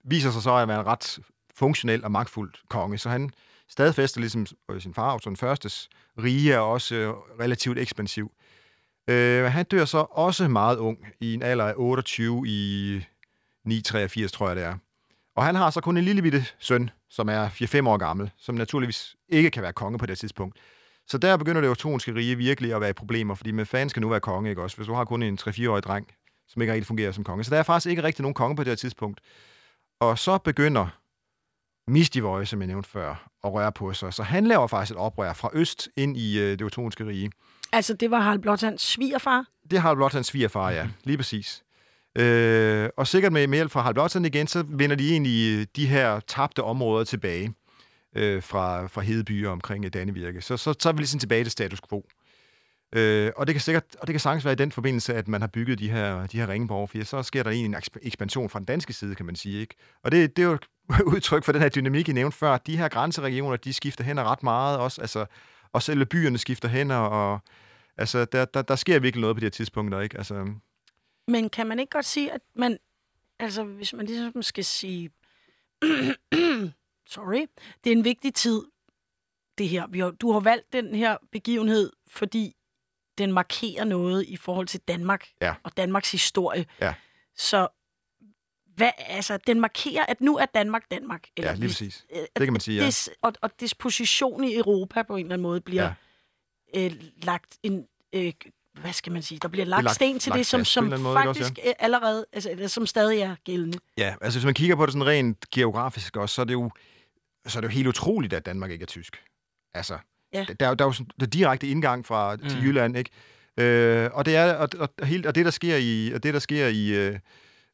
[0.05, 1.19] viser sig så at være en ret
[1.55, 3.31] funktionel og magtfuld konge, så han
[3.69, 5.89] stadfæster ligesom øh, sin far, Otto den Førstes,
[6.19, 7.09] rige er også øh,
[7.41, 8.33] relativt ekspansiv.
[9.09, 12.95] Øh, han dør så også meget ung, i en alder af 28 i
[13.65, 14.77] 983, tror jeg det er.
[15.37, 18.55] Og han har så kun en lille bitte søn, som er 4-5 år gammel, som
[18.55, 20.59] naturligvis ikke kan være konge på det tidspunkt.
[21.09, 24.09] Så der begynder det ottonske rige virkelig at være problemer, fordi med fanden skal nu
[24.09, 24.77] være konge, ikke også?
[24.77, 26.07] Hvis du har kun en 3-4-årig dreng,
[26.49, 27.45] som ikke rigtig fungerer som konge.
[27.45, 29.21] Så der er faktisk ikke rigtig nogen konge på det her tidspunkt.
[30.01, 30.87] Og så begynder
[31.91, 34.15] Mistivøje, som jeg nævnte før, at røre på sig.
[34.15, 37.31] Så han laver faktisk et oprør fra øst ind i øh, det ottomanske rige.
[37.73, 39.45] Altså, det var Harald Blåtands svigerfar?
[39.71, 40.89] Det har blot hans svigerfar, ja.
[41.05, 41.63] Lige præcis.
[42.19, 45.87] Øh, og sikkert med, med hjælp fra Harald Blåtand igen, så vender de egentlig de
[45.87, 47.55] her tabte områder tilbage
[48.19, 50.41] øh, fra, fra Hedeby omkring øh, Dannevirke.
[50.41, 52.07] Så, så, så er vi ligesom tilbage til status quo.
[52.93, 55.41] Øh, og det kan sikkert, og det kan sagtens være i den forbindelse, at man
[55.41, 58.59] har bygget de her, de her ringeborg, for så sker der egentlig en ekspansion fra
[58.59, 59.61] den danske side, kan man sige.
[59.61, 59.75] Ikke?
[60.03, 60.59] Og det, det er jo
[61.15, 62.59] udtryk for den her dynamik, I nævnte før.
[62.59, 65.01] De her grænseregioner, de skifter hen ret meget også.
[65.01, 65.27] Altså,
[65.73, 67.41] og selv byerne skifter hen, og
[67.97, 70.01] altså, der, der, der sker virkelig noget på de her tidspunkter.
[70.01, 70.19] Ikke?
[70.19, 70.47] Altså,
[71.29, 72.79] Men kan man ikke godt sige, at man...
[73.39, 75.11] Altså, hvis man ligesom skal sige...
[77.09, 77.47] Sorry.
[77.85, 78.63] Det er en vigtig tid,
[79.59, 79.87] det her.
[79.87, 82.55] Vi har, du har valgt den her begivenhed, fordi
[83.19, 85.55] den markerer noget i forhold til Danmark Ja.
[85.63, 86.67] og Danmarks historie.
[86.81, 86.95] Ja.
[87.37, 87.69] Så
[88.77, 91.29] hvad, altså, den markerer, at nu er Danmark Danmark.
[91.39, 92.07] ja, lige præcis.
[92.13, 92.87] øh, Det kan man sige, ja.
[92.87, 95.95] Des, og, og dets position i Europa på en eller anden måde bliver
[96.75, 96.87] ja.
[96.87, 96.93] øh,
[97.23, 97.87] lagt en...
[98.13, 98.33] Øh,
[98.81, 99.39] hvad skal man sige?
[99.39, 101.67] Der bliver lagt, lagt- sten til lagt det, som, som eller måde, ikke også, faktisk
[101.67, 101.73] ja.
[101.79, 103.79] allerede, altså, eller som stadig er gældende.
[103.99, 106.71] Ja, altså hvis man kigger på det sådan rent geografisk også, så er det jo,
[107.49, 109.17] så er det jo helt utroligt, at Danmark ikke er tysk.
[109.75, 109.99] Altså,
[110.33, 110.45] Ja.
[110.49, 112.49] der, der, er jo- der er jo sådan, der er direkte indgang fra mm.
[112.49, 112.63] til.
[112.63, 113.11] Jylland, ikke?
[113.61, 116.35] Øh, og det er og, og, og, helt, og det der sker i og det
[116.35, 117.19] der sker i øh,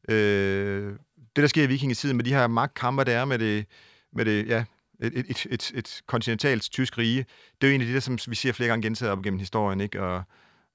[0.09, 0.93] øh,
[1.35, 3.65] det der sker i vikingetiden med de her magtkamper der er med det
[4.13, 4.63] med det ja
[5.01, 7.17] et, et, et, et, et kontinentalt tysk rige,
[7.61, 9.81] det er jo egentlig det, der, som vi ser flere gange gentaget op gennem historien,
[9.81, 10.01] ikke?
[10.01, 10.15] Og,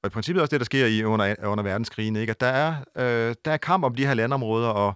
[0.03, 2.31] og i princippet også det, der sker i under, under verdenskrigen, ikke?
[2.31, 4.95] At der er, øh, der er kamp om de her landområder, og,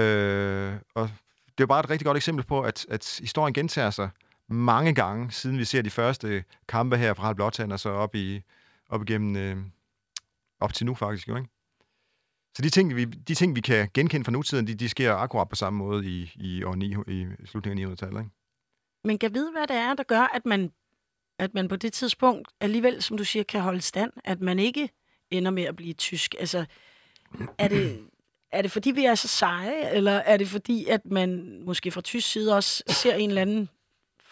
[0.00, 1.10] øh, og
[1.58, 4.08] det er jo bare et rigtig godt eksempel på, at, at historien gentager sig
[4.48, 8.14] mange gange, siden vi ser de første kampe her fra Harald Blåtand, og så op,
[8.14, 8.42] i,
[8.88, 9.56] op igennem, øh,
[10.60, 11.48] op til nu faktisk, jo, ikke?
[12.56, 15.48] Så de ting, vi, de ting, vi kan genkende fra nutiden, de, de sker akkurat
[15.48, 18.30] på samme måde i, i, år 9, i slutningen af 900-tallet, ikke?
[19.04, 20.72] Men kan vide, hvad det er, der gør, at man,
[21.38, 24.90] at man på det tidspunkt alligevel, som du siger, kan holde stand, at man ikke
[25.30, 26.34] ender med at blive tysk.
[26.38, 26.66] Altså,
[27.58, 28.08] er det,
[28.56, 32.00] er det fordi, vi er så seje, eller er det fordi, at man måske fra
[32.00, 33.68] tysk side også ser en eller anden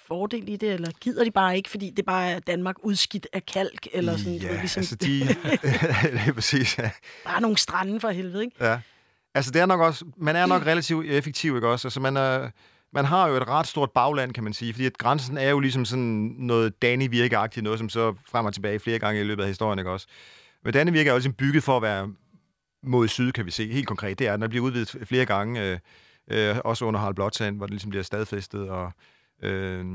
[0.06, 3.46] fordel i det, eller gider de bare ikke, fordi det bare er Danmark udskidt af
[3.46, 5.20] kalk, eller sådan, du ja, ved, ligesom, altså de...
[6.12, 6.90] det er præcis, ja.
[7.24, 8.56] bare nogle strande for helvede, ikke?
[8.64, 8.78] Ja.
[9.34, 11.88] Altså, det er nok også, man er nok relativt effektiv, ikke også?
[11.88, 12.50] Altså, man, er,
[12.92, 15.60] man har jo et ret stort bagland, kan man sige, fordi at grænsen er jo
[15.60, 19.48] ligesom sådan noget Dannevirke-agtigt, noget som så frem og tilbage flere gange i løbet af
[19.48, 20.06] historien, ikke også?
[20.64, 22.08] Men Dannevirke er jo ligesom bygget for at være
[22.87, 23.72] mod syd, kan vi se.
[23.72, 25.78] Helt konkret, det er, at den bliver udvidet flere gange, øh,
[26.30, 28.93] øh, også under Harald Blåtand, hvor det ligesom bliver stadfæstet, og,
[29.43, 29.87] øh,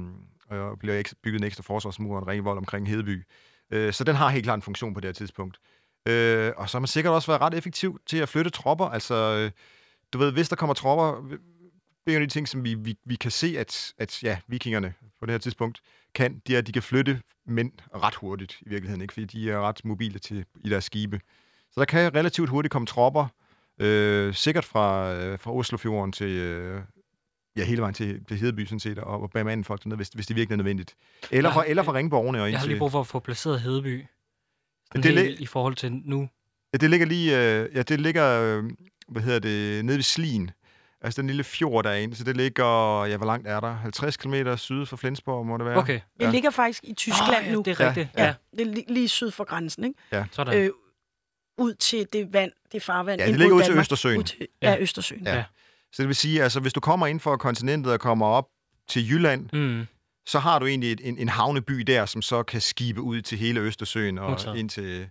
[0.49, 3.23] og bliver bygget en ekstra forsvarsmur og en ringvold omkring Hedeby.
[3.71, 5.59] Øh, så den har helt klart en funktion på det her tidspunkt.
[6.07, 8.85] Øh, og så har man sikkert også været ret effektiv til at flytte tropper.
[8.85, 9.51] Altså, øh,
[10.13, 11.37] du ved, hvis der kommer tropper,
[12.05, 14.93] det er jo de ting, som vi, vi, vi kan se, at, at ja, vikingerne
[15.19, 15.81] på det her tidspunkt
[16.15, 19.13] kan, det er, at de kan flytte mænd ret hurtigt i virkeligheden, ikke?
[19.13, 21.19] fordi de er ret mobile til, i deres skibe.
[21.71, 23.25] Så der kan relativt hurtigt komme tropper,
[23.79, 26.81] øh, sikkert fra, øh, fra Oslofjorden til, øh,
[27.57, 30.27] ja, hele vejen til, til Hedeby, sådan set, og, og bemande folk dernede, hvis, hvis
[30.27, 30.95] det virkelig er nødvendigt.
[31.31, 33.19] Eller Ja, fra, eller fra Ringborgene og ind Jeg har lige brug for at få
[33.19, 34.05] placeret Hedeby.
[34.87, 36.29] Sådan Det er helt i forhold til nu.
[36.73, 38.63] Ja, det ligger lige, øh, ja, det ligger, øh,
[39.07, 40.51] hvad hedder det, nede ved Slien.
[41.01, 43.73] Altså den lille fjord derinde, så det ligger, ja, hvor langt er der?
[43.73, 45.77] 50 km syd for Flensborg, må det være?
[45.77, 45.93] Okay.
[46.19, 46.31] Det Ja.
[46.31, 47.61] ligger faktisk i Tyskland Ah, ja, nu.
[47.65, 48.09] det er rigtigt.
[48.17, 48.33] Ja, Ja, ja.
[48.57, 48.63] ja.
[48.63, 50.25] Det er li- lige syd for grænsen, ikke?
[50.31, 50.57] sådan.
[50.57, 50.69] Øh,
[51.59, 53.21] ud til det vand, det farvand.
[53.21, 53.81] Ja, det ligger ud til Danmark.
[53.83, 54.17] Østersøen.
[54.19, 54.77] Ud til, ja, Ja.
[54.79, 55.23] Østersøen.
[55.25, 55.35] Ja.
[55.35, 55.43] Ja.
[55.93, 58.45] Så det vil sige, altså hvis du kommer ind for kontinentet og kommer op
[58.87, 59.85] til Jylland, Mm.
[60.25, 63.37] så har du egentlig et, en, en havneby der, som så kan skibe ud til
[63.37, 64.57] hele Østersøen og Modtaget.
[64.57, 65.09] ind til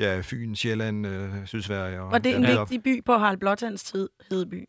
[0.00, 2.00] ja, Fyn, Sjælland, øh, Sydsverige.
[2.00, 2.70] Og Var det en dernede op.
[2.70, 4.64] vigtig by på Harald Blåtands tid, Hedeby?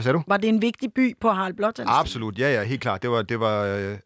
[0.00, 0.22] Hvad sagde du?
[0.26, 1.96] Var det en vigtig by på Harald Blåtands tid?
[1.98, 3.02] Absolut, ja, ja, helt klart.
[3.02, 3.98] Det var, det var øh,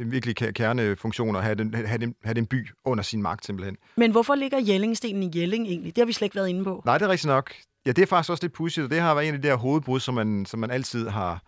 [0.00, 3.46] en virkelig ke- kernefunktion at have den, have, den, have den by under sin magt,
[3.46, 3.76] simpelthen.
[3.96, 5.96] Men hvorfor ligger Jellingstenen i Jelling egentlig?
[5.96, 6.82] Det har vi slet ikke været inde på.
[6.84, 7.52] Nej, det er rigtigt nok.
[7.86, 9.54] Ja, det er faktisk også lidt pudsigt, og det har været en af de der
[9.54, 11.42] hovedbrud, som man, som man altid har,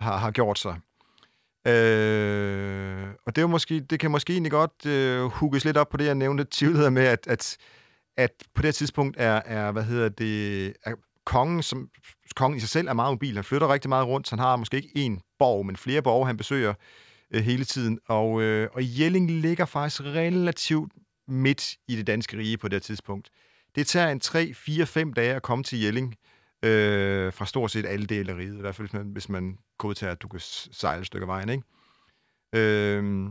[0.00, 0.74] har, har gjort sig.
[1.66, 5.96] Øh, og det, er måske, det kan måske egentlig godt øh, hugges lidt op på
[5.96, 7.56] det, jeg nævnte tidligere med, at, at,
[8.16, 10.94] at på det tidspunkt er, er hvad hedder det, er
[11.26, 11.88] kongen, som,
[12.36, 13.34] kongen i sig selv er meget mobil.
[13.34, 16.36] Han flytter rigtig meget rundt, han har måske ikke én borg, men flere borge, han
[16.36, 16.74] besøger
[17.30, 17.98] øh, hele tiden.
[18.08, 20.92] Og, øh, og Jelling ligger faktisk relativt
[21.28, 23.30] midt i det danske rige på det her tidspunkt.
[23.74, 26.14] Det tager en 3, 4, 5 dage at komme til Jelling
[26.62, 28.58] øh, fra stort set alle dele af riget.
[28.58, 31.28] I hvert fald, hvis man, hvis man godtager, at du kan sejle et stykke af
[31.28, 31.48] vejen.
[31.48, 31.62] Ikke?
[32.54, 33.28] Øh,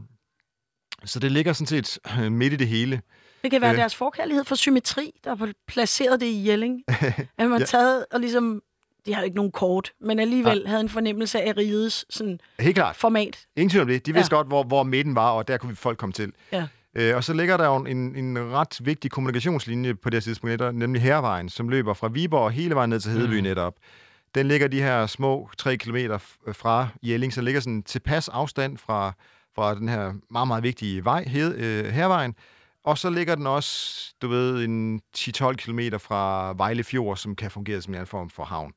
[1.06, 3.02] Så det ligger sådan set øh, midt i det hele.
[3.46, 3.78] Det kan være Øh.
[3.78, 6.82] deres forkærlighed for symmetri, der har placeret det i Jelling.
[6.88, 7.66] At man har Ja.
[7.66, 8.62] taget og ligesom...
[9.06, 12.96] De har ikke nogen kort, men alligevel havde en fornemmelse af rigets sådan, Helt klart.
[12.96, 13.40] format.
[13.56, 14.06] Ingen tvivl om det.
[14.06, 14.18] De Ja.
[14.18, 16.32] vidste godt, hvor, hvor midten var, og der kunne folk komme til.
[16.52, 16.68] Ja.
[16.96, 20.76] Øh, og så ligger der jo en, en ret vigtig kommunikationslinje på det her tidspunkt,
[20.76, 23.44] nemlig Hervejen, som løber fra Viborg hele vejen ned til Hedeby Mm.
[23.44, 23.74] netop.
[24.36, 25.98] Den ligger de her små 3 km
[26.52, 29.14] fra Jelling, så ligger sådan tilpas afstand fra,
[29.56, 32.36] fra den her meget, meget vigtige vej, hed, øh, Hervejen.
[32.86, 37.52] Og så ligger den også, du ved, en 10-12 km fra Vejle Fjord, som kan
[37.52, 38.74] fungere som en form for havn.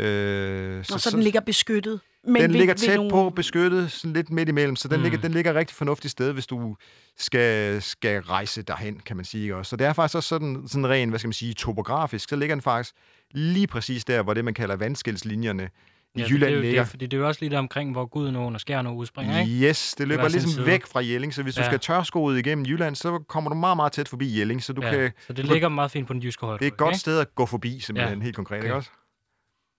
[0.00, 2.00] Øh, Så, så, den ligger beskyttet.
[2.24, 4.96] Men den ved- ligger ved tæt nogle- på, beskyttet, sådan lidt midt imellem, så den,
[4.96, 5.02] Mm.
[5.02, 6.76] ligger, den ligger rigtig fornuftigt sted, hvis du
[7.18, 9.56] skal, skal rejse derhen, kan man sige.
[9.56, 9.70] Også.
[9.70, 12.54] Så det er faktisk også sådan, sådan ren, hvad skal man sige, topografisk, så ligger
[12.54, 12.94] den faktisk
[13.30, 16.82] lige præcis der, hvor det, man kalder vandskældslinjerne i Ja, Jylland det er jo, ligger.
[16.82, 19.52] Det, fordi det er jo også lige der omkring, hvor Gudenåen og Skjern udspringer, ikke?
[19.66, 20.66] Yes, det løber sin ligesom side.
[20.66, 21.66] væk fra Jelling, så hvis du Ja.
[21.66, 24.90] skal tørskoet igennem Jylland, så kommer du meget, meget tæt forbi Jelling, så du ja,
[24.90, 26.58] kan, så det du ligger meget fint på den jyske hold.
[26.58, 28.24] det er et godt sted at gå forbi, simpelthen, Ja.
[28.24, 28.64] helt konkret, Okay.
[28.66, 28.90] ikke også?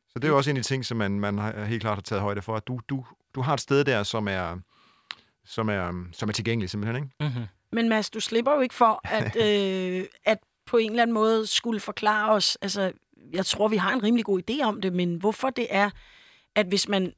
[0.09, 1.95] Så det er jo også en af de ting, som man, man har, helt klart
[1.97, 3.05] har taget højde for, at du, du,
[3.35, 4.57] du har et sted der, som er,
[5.45, 7.15] som er, som er tilgængeligt, simpelthen, ikke?
[7.19, 7.45] Mm-hmm.
[7.71, 11.47] Men Mads, du slipper jo ikke for, at, øh, at på en eller anden måde
[11.47, 12.91] skulle forklare os, altså,
[13.33, 15.89] jeg tror, vi har en rimelig god idé om det, men hvorfor det er,
[16.59, 17.13] at hvis man,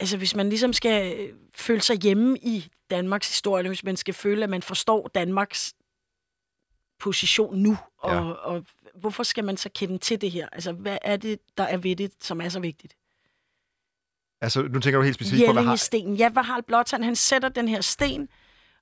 [0.00, 4.14] altså, hvis man ligesom skal øh, føle sig hjemme i Danmarks historie, hvis man skal
[4.14, 5.74] føle, at man forstår Danmarks
[7.00, 8.20] position nu, og, Ja.
[8.30, 10.48] og hvorfor skal man så kende til det her?
[10.52, 12.96] Altså, hvad er det, der er ved det, som er så vigtigt?
[14.40, 15.76] Altså, nu tænker du helt specifikt på, hvad har...
[15.76, 16.14] sten.
[16.14, 18.28] Ja, hvad Harald Blåtand, han sætter den her sten,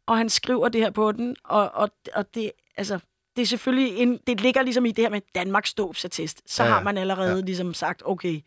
[0.07, 2.99] og han skriver det her på den, og, og, og det, altså,
[3.37, 6.43] det er selvfølgelig, en, det ligger ligesom i det her med Danmarks dåbsattest.
[6.47, 7.41] Så Ja, har man allerede ja.
[7.41, 8.41] ligesom sagt, okay,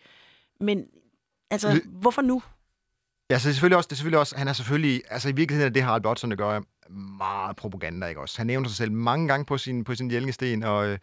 [0.59, 0.86] men
[1.52, 2.41] altså, Det- hvorfor nu?
[3.32, 5.32] Ja, så det er selvfølgelig også, det er selvfølgelig også, han er selvfølgelig, altså i
[5.32, 6.62] virkeligheden er det Harald Blåtson, der gør
[7.18, 8.38] meget propaganda, ikke også?
[8.38, 11.00] Han nævner sig selv mange gange på sin, på sin Jellingesten, og, øh,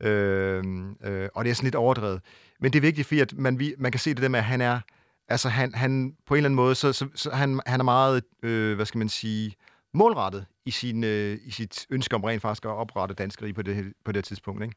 [0.00, 2.20] øh, og det er sådan lidt overdrevet.
[2.60, 4.44] Men det er vigtigt, fordi at man, vi- man kan se det der med, at
[4.44, 4.80] han er,
[5.28, 8.22] altså han, han på en eller anden måde, så, så, så han, han er meget,
[8.42, 9.54] øh, hvad skal man sige,
[9.94, 13.92] målrettet i, sin, øh, i sit ønske om rent faktisk at oprette danskeri på det,
[14.04, 14.74] på det tidspunkt, ikke?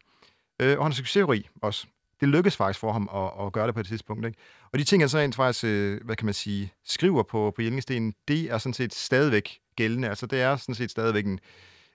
[0.62, 1.88] Øh, og han er succesrig også.
[2.20, 4.40] Det lykkes faktisk for ham at, at gøre det på et tidspunkt, ikke?
[4.74, 7.62] Og de ting, han så rent faktisk, øh, hvad kan man sige, skriver på, på
[7.62, 10.10] Jellingstenen, det er sådan set stadigvæk gældende.
[10.10, 11.40] Altså, det er sådan set stadigvæk en,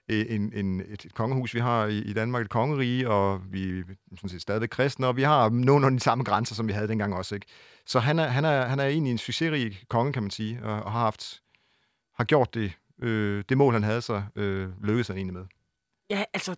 [0.09, 3.79] øh, en, en, et, et kongehus, vi har i, i Danmark, et kongerige, og vi
[3.79, 3.83] er
[4.15, 6.87] sådan set stadigvæk kristne, og vi har nogle af de samme grænser, som vi havde
[6.87, 7.47] dengang også, ikke?
[7.85, 10.83] Så han er, han er, han er egentlig en succesrig konge, kan man sige, og,
[10.83, 11.41] og har haft,
[12.13, 12.71] har gjort det,
[13.01, 15.45] øh, det mål, han havde så øh, lykkedes han egentlig med.
[16.09, 16.55] Ja, altså,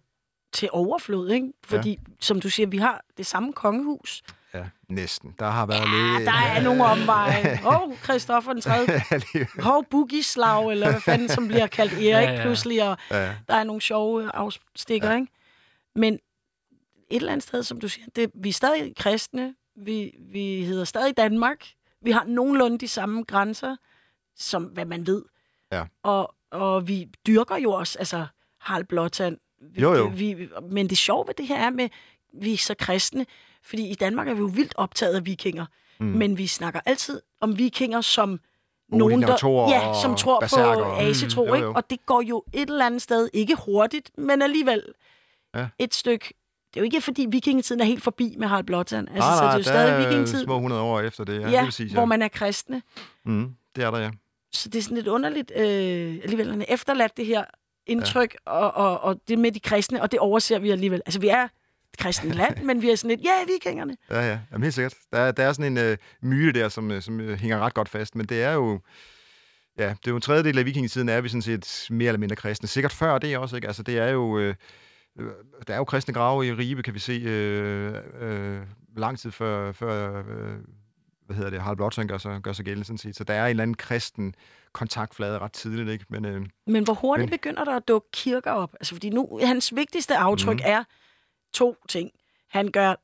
[0.53, 1.53] til overflod, ikke?
[1.63, 2.13] Fordi, ja.
[2.19, 4.23] som du siger, vi har det samme kongehus.
[4.53, 5.35] Ja, næsten.
[5.39, 6.27] Der har været Ja, lidt...
[6.27, 7.59] der er nogle omveje.
[7.67, 9.01] Åh, oh, Christoffer den tredje.
[9.67, 13.53] Hov, Bugislav, eller hvad fanden, som bliver kaldt Erik Ja, ja, pludselig, og ja, der
[13.55, 15.13] er nogle sjove afstikker, Ja.
[15.13, 15.19] ja.
[15.19, 15.31] ikke?
[15.95, 16.19] Men et
[17.15, 21.17] eller andet sted, som du siger, det, vi er stadig kristne, vi, vi hedder stadig
[21.17, 21.65] Danmark,
[22.01, 23.75] vi har nogenlunde de samme grænser,
[24.35, 25.23] som hvad man ved.
[25.71, 25.83] Ja.
[26.03, 28.27] Og, og vi dyrker jo også, altså
[28.61, 29.37] Harald Blåtand.
[29.61, 30.11] Jo, jo.
[30.15, 31.89] Vi, men det sjove ved det her er med,
[32.33, 33.25] vi er så kristne,
[33.63, 35.65] fordi i Danmark er vi jo vildt optaget af vikinger,
[35.99, 36.05] mm.
[36.05, 38.39] men vi snakker altid om vikinger som
[38.89, 40.83] nogen, der, ja, som tror berserker.
[40.83, 41.65] på asetro, Mm, jo, ikke?
[41.67, 41.73] jo.
[41.73, 44.83] Og det går jo et eller andet sted, ikke hurtigt, men alligevel
[45.55, 45.67] Ja.
[45.79, 46.33] et stykke.
[46.73, 49.07] Det er jo ikke, fordi vikingetiden er helt forbi med Harald Blåtand.
[49.07, 51.41] Altså, nej, så det er jo stadig er vikingetid, små 100 år efter det.
[51.41, 52.81] Ja, ja, det vil sige, hvor man er kristne.
[53.25, 54.11] Mm, det er der, ja.
[54.51, 55.63] Så det er sådan lidt underligt, øh,
[56.23, 57.43] alligevel, han er efterladt det her
[57.87, 58.51] indtryk, ja.
[58.51, 61.01] og, og, og det med de kristne, og det overser vi alligevel.
[61.05, 63.97] Altså, vi er et kristent land, men vi er sådan lidt, ja, vikingerne.
[64.11, 64.39] Ja, ja.
[64.51, 64.93] Jamen, helt sikkert.
[65.11, 67.73] Der, er- der er sådan en øh, myte der, som, øh, som øh, hænger ret
[67.73, 68.79] godt fast, men det er jo...
[69.77, 72.35] Ja, det er jo en tredjedel af vikingetiden, er vi sådan set mere eller mindre
[72.35, 72.67] kristne.
[72.67, 73.67] Sikkert før det også, ikke?
[73.67, 74.39] Altså, det er jo...
[74.39, 74.55] Øh,
[75.19, 75.25] øh,
[75.67, 78.59] der er jo kristne grave i Ribe, kan vi se, øh, øh,
[78.97, 80.55] lang tid før, før øh,
[81.25, 83.15] hvad hedder det, Harald Blåtand gør sig, gør sig gældende, sådan set.
[83.15, 84.35] Så der er en eller anden kristen
[84.73, 86.05] kontaktflade ret tidligt, ikke?
[86.09, 88.73] Men, øh, Men hvor hurtigt Men- begynder der at dukke kirker op?
[88.73, 90.63] Altså, fordi nu, hans vigtigste aftryk mm.
[90.65, 90.83] er
[91.53, 92.11] to ting.
[92.49, 92.95] Han gør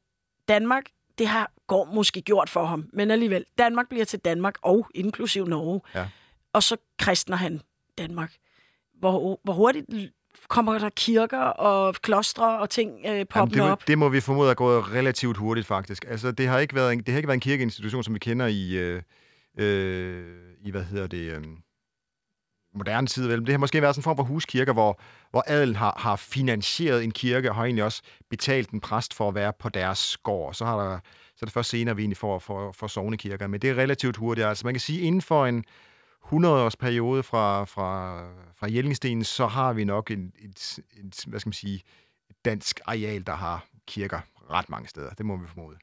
[0.47, 0.84] Danmark,
[1.18, 5.45] det har går måske gjort for ham, men alligevel, Danmark bliver til Danmark, og inklusiv
[5.45, 5.82] Norge.
[5.95, 6.07] Ja.
[6.53, 7.61] Og så kristner han
[7.97, 8.34] Danmark.
[8.99, 9.86] Hvor, hvor hurtigt
[10.47, 13.88] kommer der kirker og klostre og ting øh, Jamen, poppen det, op?
[13.88, 16.05] det må vi formode er gået relativt hurtigt, faktisk.
[16.07, 18.47] Altså, det har ikke været en, det har ikke været en kirkeinstitution, som vi kender
[18.47, 19.01] i, øh,
[19.58, 21.43] øh, i hvad hedder det, øh,
[22.76, 23.28] moderne tid.
[23.28, 23.39] Vel?
[23.39, 24.99] Det har måske været sådan en form for huskirker, hvor,
[25.32, 29.28] hvor adelen har, har finansieret en kirke, og har egentlig også betalt en præst for
[29.28, 30.54] at være på deres gård.
[30.54, 30.99] Så, har der,
[31.36, 33.47] så er det først senere, vi egentlig får for, for sovnekirker.
[33.47, 34.47] Men det er relativt hurtigt.
[34.47, 35.66] Altså, man kan sige, inden for en
[36.24, 38.20] 100-års periode fra, fra,
[38.56, 41.82] fra Jellingstenen, så har vi nok en, et, et, hvad skal man sige,
[42.45, 45.10] dansk areal, der har kirker ret mange steder.
[45.10, 45.78] Det må vi formode.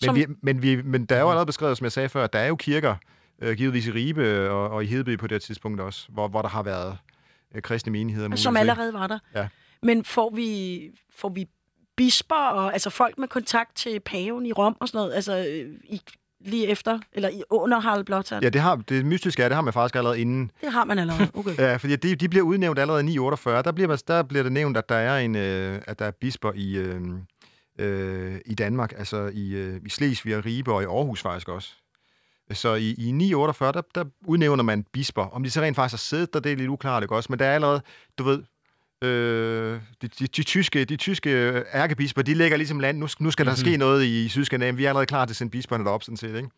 [0.00, 2.26] Men, som- vi, men, vi, men der er jo allerede beskrevet, som jeg sagde før,
[2.26, 2.94] der er jo kirker,
[3.42, 6.48] øh, givetvis i Ribe og, og i Hedeby på det tidspunkt også, hvor, hvor der
[6.48, 6.98] har været
[7.54, 8.28] øh, kristne menigheder.
[8.28, 9.18] muligvis, som allerede var der.
[9.34, 9.48] Ja.
[9.82, 10.80] Men får vi,
[11.16, 11.46] får vi
[11.96, 15.70] bisper og altså folk med kontakt til paven i Rom og sådan noget, altså øh,
[15.84, 16.00] i,
[16.40, 18.42] lige efter, eller i, under Harald Blåtand?
[18.44, 20.50] Ja, det, har, det mystiske er, det har man faktisk allerede inden.
[20.60, 21.30] Det har man allerede.
[21.34, 21.56] Okay.
[21.64, 23.62] Ja, fordi de, de bliver udnævnt allerede i 948.
[23.62, 26.52] Der bliver, der bliver det nævnt, at der er en, øh, at der er bisper
[26.54, 27.00] i, øh,
[27.78, 31.72] øh, i Danmark, altså i, øh, i Slesvig og Ribe og i Aarhus faktisk også.
[32.52, 35.22] Så i, i 948, der, der udnævner man bisper.
[35.22, 37.26] Om de så rent faktisk har siddet der, det er lidt uklart, ikke også?
[37.32, 37.80] Men der er allerede,
[38.18, 38.42] du ved,
[39.02, 41.30] øh, de, de, de, tyske, de tyske
[41.74, 42.98] ærkebisper, de lægger ligesom land.
[42.98, 43.56] Nu, nu skal der Mhm.
[43.58, 44.78] ske noget i Sydskandinavien.
[44.78, 46.48] Vi er allerede klar til at sende bisperne derop, sådan set, ikke?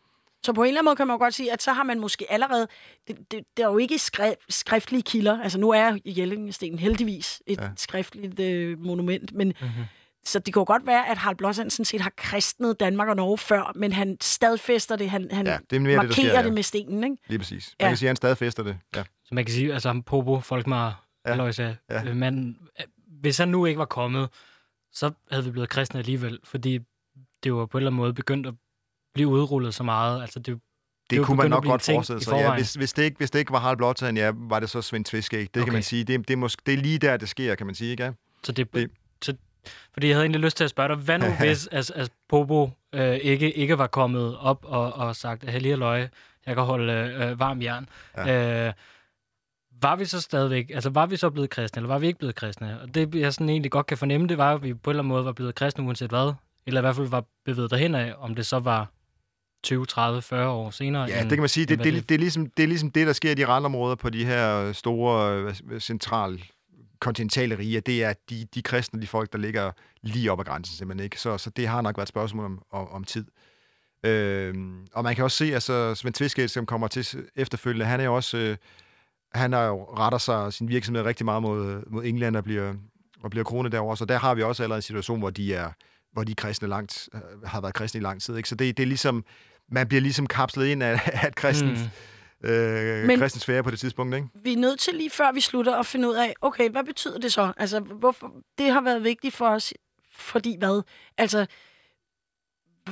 [0.43, 2.25] Så på en eller anden måde kan man godt sige, at så har man måske
[2.31, 2.67] allerede...
[3.07, 5.41] Det, det, det er jo ikke skri, skriftlige kilder.
[5.41, 7.69] Altså nu er Jellingstenen heldigvis et ja.
[7.77, 9.83] skriftligt øh, monument, men Mm-hmm.
[10.29, 13.15] Så det kan jo godt være, at Harald Blåtand sådan set har kristnet Danmark og
[13.15, 16.11] Norge før, men han stadfæster det, han, han Ja, ja, det er mere det, markerer
[16.13, 16.53] sker, det ja.
[16.53, 17.17] med stenen, ikke?
[17.27, 17.75] Lige præcis.
[17.79, 17.85] Ja.
[17.85, 18.77] Man kan sige, at han stadfæster det.
[18.95, 19.03] Ja.
[19.03, 21.29] Så man kan sige, altså ham Popo, Folkmar, Ja.
[21.29, 21.33] ja.
[21.33, 22.03] Aloysia, Ja.
[22.03, 22.13] ja.
[22.13, 22.57] man,
[23.21, 24.29] hvis han nu ikke var kommet,
[24.91, 26.79] så havde vi blevet kristne alligevel, fordi
[27.43, 28.53] det var på en eller anden måde begyndt at
[29.13, 30.21] blive udrullet så meget.
[30.21, 30.59] Altså det,
[31.09, 32.33] Det, jo kunne man nok godt forestille i sig.
[32.37, 34.81] Ja, hvis, hvis, det ikke, hvis det ikke var Harald Blåtand, ja, var det så
[34.81, 35.39] Svend Tviskæg.
[35.39, 35.63] Det okay.
[35.63, 36.03] kan man sige.
[36.03, 37.91] Det, det, er måske, det er lige der, det sker, kan man sige.
[37.91, 38.03] Ikke?
[38.03, 38.11] Ja?
[38.43, 38.91] så det, Det-
[39.93, 42.69] fordi jeg havde egentlig lyst til at spørge dig, hvad nu hvis altså, altså, Popo
[42.93, 46.09] øh, ikke, ikke var kommet op og, og sagt, hellige løje,
[46.45, 47.89] jeg kan holde øh, varm jern.
[48.17, 48.67] Ja.
[48.67, 48.73] Øh,
[49.81, 52.35] var vi så stadigvæk, altså var vi så blevet kristne, eller var vi ikke blevet
[52.35, 52.81] kristne?
[52.81, 55.03] Og det jeg sådan egentlig godt kan fornemme, det var, at vi på en eller
[55.03, 56.33] anden måde var blevet kristne, uanset hvad.
[56.65, 58.91] Eller i hvert fald var bevæget derhen af, om det så var
[59.63, 61.03] 20, 30, 40 år senere.
[61.03, 61.65] Ja, end- det kan man sige.
[61.65, 63.95] Det, hvad det, det, er ligesom, det er ligesom det, der sker i de randområder
[63.95, 66.43] på de her store central
[66.99, 67.81] kontinentale riger.
[67.81, 69.71] Det er de, de kristne, de folk, der ligger
[70.01, 71.03] lige op ad grænsen simpelthen.
[71.03, 71.19] Ikke?
[71.19, 73.25] Så, så det har nok været et spørgsmål om, om, om tid.
[74.03, 74.55] Øh,
[74.93, 78.03] og man kan også se, at altså, Svend Tvistgæld, som kommer til efterfølgende, han er
[78.03, 78.37] jo også...
[78.37, 78.57] Øh,
[79.33, 82.73] han har jo retter sig sin virksomhed rigtig meget mod, mod England og bliver,
[83.23, 83.97] og bliver kronet derovre.
[83.97, 85.71] Så der har vi også allerede en situation, hvor de er,
[86.13, 88.37] hvor de kristne langt, øh, har været kristne i lang tid.
[88.37, 88.49] Ikke?
[88.49, 89.25] Så det, det er ligesom,
[89.71, 91.89] man bliver ligesom kapslet ind af, af et kristent, mm
[92.43, 94.15] øh, Men- kristens sfære på det tidspunkt.
[94.15, 94.27] Ikke?
[94.43, 97.17] Vi er nødt til lige før vi slutter at finde ud af, okay, hvad betyder
[97.19, 97.53] det så?
[97.57, 99.73] Altså, hvorfor, det har været vigtigt for os,
[100.11, 100.81] fordi hvad?
[101.17, 101.45] Altså,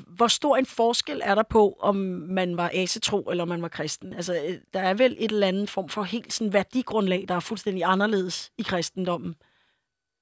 [0.08, 1.95] hvor stor en forskel er der på, om
[2.30, 4.14] man var asetro eller om man var kristen?
[4.14, 7.39] Altså, øh, der er vel et eller andet form for helt sådan værdigrundlag, der er
[7.39, 9.36] fuldstændig anderledes i kristendommen.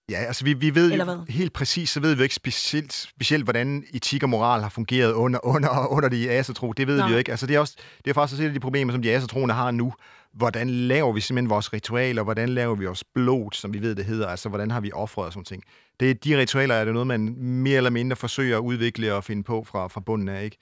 [0.09, 3.83] Ja, altså vi, vi ved jo helt præcis, så ved vi ikke specielt, specielt hvordan
[3.93, 6.71] etik og moral har fungeret under, under, under de asetro.
[6.73, 7.07] Det ved Nej.
[7.07, 7.31] vi jo ikke.
[7.31, 7.75] Altså det er, også,
[8.05, 9.93] det er faktisk også et af de problemer, som de asetroende har nu.
[10.33, 12.23] Hvordan laver vi simpelthen vores ritualer?
[12.23, 14.27] Hvordan laver vi vores blod, som vi ved, det hedder?
[14.27, 15.63] Altså hvordan har vi offret og sådan ting?
[15.99, 19.23] Det, er- de ritualer er det noget, man mere eller mindre forsøger at udvikle og
[19.23, 20.57] finde på fra, fra bunden af, ikke?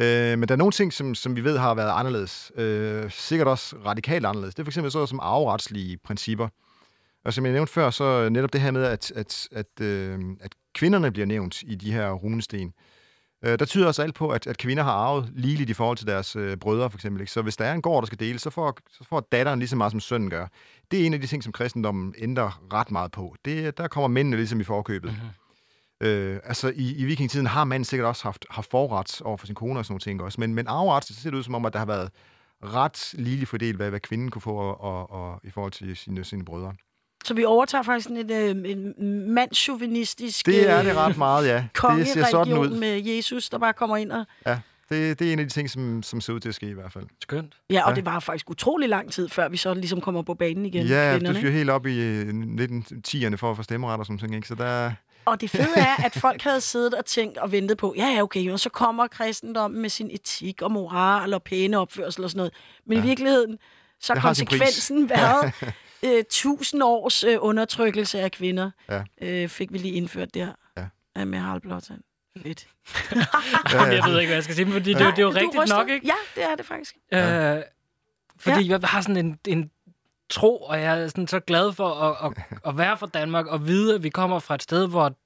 [0.00, 2.52] Øh, men der er nogle ting, som, som vi ved har været anderledes.
[2.56, 4.54] Øh, sikkert også radikalt anderledes.
[4.54, 6.48] Det er for eksempel sådan noget som arveretslige principper.
[7.26, 10.54] Og som jeg nævnte før, så netop det her med, at, at, at, øh, at
[10.74, 12.72] kvinderne bliver nævnt i de her runesten,
[13.44, 16.06] øh, der tyder også alt på, at, at kvinder har arvet ligeligt i forhold til
[16.06, 17.20] deres øh, brødre, for eksempel.
[17.20, 17.32] Ikke?
[17.32, 19.68] Så hvis der er en gård, der skal deles, så får, så får datteren lige
[19.68, 20.46] så meget, som sønnen gør.
[20.90, 23.34] Det er en af de ting, som kristendommen ændrer ret meget på.
[23.44, 25.12] Det, der kommer mændene ligesom i forkøbet.
[26.00, 26.08] Mhm.
[26.08, 29.54] Øh, altså i, i vikingetiden har manden sikkert også haft, haft forret over for sin
[29.54, 30.40] kone og sådan nogle ting også.
[30.40, 32.10] Men, men arveret, så ser det ud som om, at der har været
[32.64, 36.24] ret ligeligt fordelt, hvad, hvad kvinden kunne få og, og, og, i forhold til sine,
[36.24, 36.74] sine brødre.
[37.26, 41.64] Så vi overtager faktisk et øh, en mandsjuvenistisk Det er øh, det ret meget, ja.
[41.96, 42.68] Det ser sådan ud.
[42.68, 44.24] med Jesus, der bare kommer ind og...
[44.46, 44.58] Ja,
[44.88, 46.72] det, det er en af de ting, som, som ser ud til at ske i
[46.72, 47.04] hvert fald.
[47.22, 47.54] Skønt.
[47.70, 47.94] Ja, og Ja.
[47.96, 50.86] det var faktisk utrolig lang tid, før vi så ligesom kommer på banen igen.
[50.86, 54.06] ja, du kvinderne, skal jo helt op i øh, 1910'erne for at få stemmeret og
[54.06, 54.48] sådan ting, ikke?
[54.48, 54.92] Så der,
[55.24, 58.22] Og det fede er, at folk havde siddet og tænkt og ventet på, ja, ja,
[58.22, 62.38] okay, og så kommer kristendommen med sin etik og moral og pæne opførsel og sådan
[62.38, 62.52] noget.
[62.86, 63.04] Men ja.
[63.04, 63.58] i virkeligheden,
[64.00, 65.52] så har konsekvensen været
[66.04, 68.70] øh, tusind års øh, undertrykkelse af kvinder.
[68.88, 69.02] Ja.
[69.20, 70.52] Øh, fik vi lige indført der
[71.16, 71.24] Ja.
[71.24, 72.00] med Harald Blåtand.
[72.42, 72.68] Fedt.
[73.72, 75.40] Jeg ved ikke, hvad jeg skal sige, fordi det, er jo- det er jo Nej,
[75.40, 75.76] du rigtigt ryster.
[75.76, 76.06] nok, ikke?
[76.06, 76.96] Ja, det er det faktisk.
[77.14, 77.62] Øh,
[78.38, 78.78] fordi ja.
[78.80, 79.70] jeg har sådan en, en
[80.30, 83.66] tro, og jeg er sådan så glad for at, at, at være fra Danmark og
[83.66, 85.16] vide, at vi kommer fra et sted, hvor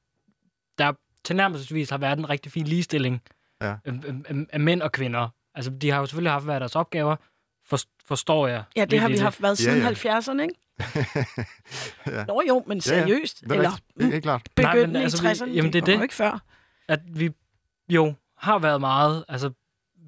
[0.78, 0.92] der
[1.24, 3.22] tilnærmelsesvis har været en rigtig fin ligestilling
[3.62, 3.74] Ja.
[3.84, 3.92] af,
[4.28, 5.28] af, af mænd og kvinder.
[5.54, 7.16] Altså, de har jo selvfølgelig haft hver deres opgaver,
[8.06, 8.62] forstår jeg.
[8.76, 10.18] Ja, det har vi haft været siden Ja, ja.
[10.18, 10.54] 70'erne, ikke?
[12.06, 12.24] Ja.
[12.24, 13.00] Nå jo, men Ja, ja.
[13.00, 13.40] seriøst.
[13.40, 13.70] det er Eller.
[13.98, 14.48] Det er helt klart.
[14.56, 15.56] Nej, men begyndende altså, i vi- 60'erne.
[15.56, 15.96] jamen, det er det.
[15.96, 16.42] jo ikke før.
[16.88, 17.30] At vi
[17.88, 19.50] jo har været meget, altså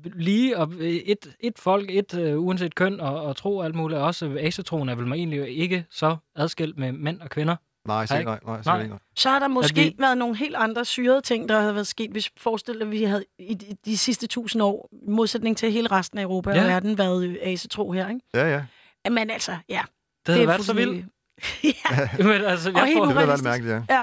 [0.04, 4.00] lige, og et, et folk, et uh, uanset køn og, og tro og alt muligt.
[4.00, 7.56] Også asetroen er vel man egentlig ikke så adskilt med mænd og kvinder.
[7.86, 8.86] Nej, slet, nej, nej, Nej.
[8.86, 8.98] Nej.
[9.16, 12.10] Så har der måske vi- været nogle helt andre syrede ting, der havde været sket,
[12.10, 15.88] hvis forestillet, at vi havde i de, de sidste tusind år, i modsætning til hele
[15.88, 16.62] resten af Europa Ja.
[16.62, 18.20] og verden, været asetro her, ikke?
[18.34, 18.48] Ja,
[19.04, 19.10] ja.
[19.10, 19.82] Men altså, ja.
[20.26, 21.06] Det havde er været så vildt.
[21.64, 24.02] ja, Men altså, Og jeg helt får, Det lidt mærkeligt, ja.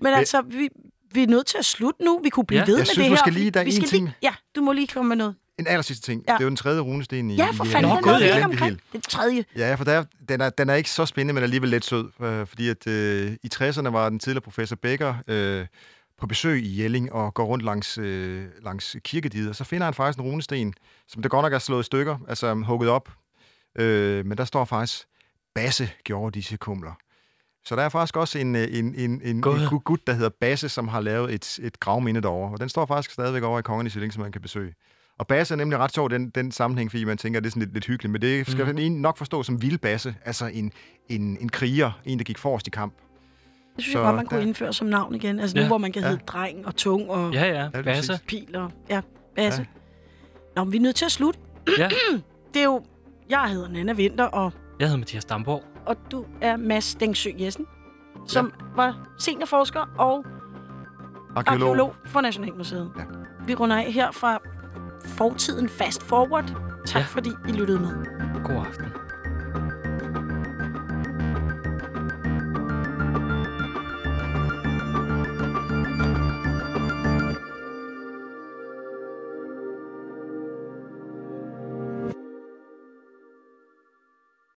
[0.00, 0.68] men altså, vi,
[1.12, 2.20] vi er nødt til at slutte nu.
[2.22, 2.64] Vi kunne blive Ja.
[2.66, 3.10] ved Jeg med synes det her.
[3.10, 4.04] måske lige, der er vi en skal ting.
[4.04, 5.34] Lige, ja, du må lige komme med noget.
[5.58, 6.24] En aller sidste ting.
[6.28, 6.32] Ja.
[6.32, 8.34] Det er jo den tredje runesten i Ja, for fanden, den ja.
[8.34, 8.80] ikke omkring.
[8.92, 9.44] Den tredje.
[9.56, 12.10] Ja, for der, den, er, den er ikke så spændende, men alligevel lidt sød.
[12.22, 15.66] Øh, fordi at øh, i 60'erne var den tidligere professor Becker øh,
[16.18, 19.94] på besøg i Jelling og går rundt langs, øh, langs kirkediget, og så finder han
[19.94, 20.74] faktisk en runesten,
[21.08, 23.08] som det godt nok er slået i stykker, altså hugget op.
[23.78, 25.06] Øh, men der står faktisk,
[25.54, 26.92] Basse gjorde disse kumler.
[27.64, 29.58] Så der er faktisk også en, øh, en, en, en, God.
[29.58, 32.52] en gut- der hedder Basse, som har lavet et, et gravminde derovre.
[32.52, 34.74] Og den står faktisk stadigvæk over i Kongen i Jelling, som man kan besøge.
[35.18, 37.50] Og basse er nemlig ret sjov den, den sammenhæng, fordi man tænker, at det er
[37.50, 38.92] sådan lidt, lidt hyggeligt, men det skal mm.
[38.96, 40.72] nok forstå som vildbasse, altså en,
[41.08, 42.92] en, en kriger, en, der gik forrest i kamp.
[43.76, 45.40] Det synes Så jeg godt, man kunne der- indføre som navn igen.
[45.40, 45.66] Altså nu, Ja.
[45.68, 46.08] hvor man kan Ja.
[46.08, 48.20] hedde dreng og tung og ja, ja, basse.
[48.28, 48.70] pil og...
[48.90, 49.00] Ja,
[49.36, 49.60] basse.
[49.62, 49.66] Ja.
[50.56, 51.40] Nå, men vi er nødt til at slutte.
[51.78, 51.88] Ja.
[52.54, 52.84] Det er jo...
[53.30, 55.62] Jeg hedder Nana Vinter, og, Jeg hedder Mathias Damborg.
[55.86, 57.66] og du er Mads Stengsø Jessen,
[58.26, 60.24] som var seniorforsker og
[61.36, 61.68] Arkeolog.
[61.68, 62.90] arkeolog for Nationalmuseet.
[62.98, 63.02] Ja.
[63.46, 64.38] Vi runder af her fra
[65.04, 66.44] fortiden Fast Forward.
[66.86, 67.06] Tak Ja.
[67.06, 67.90] fordi I lyttede med.
[68.44, 68.86] God aften.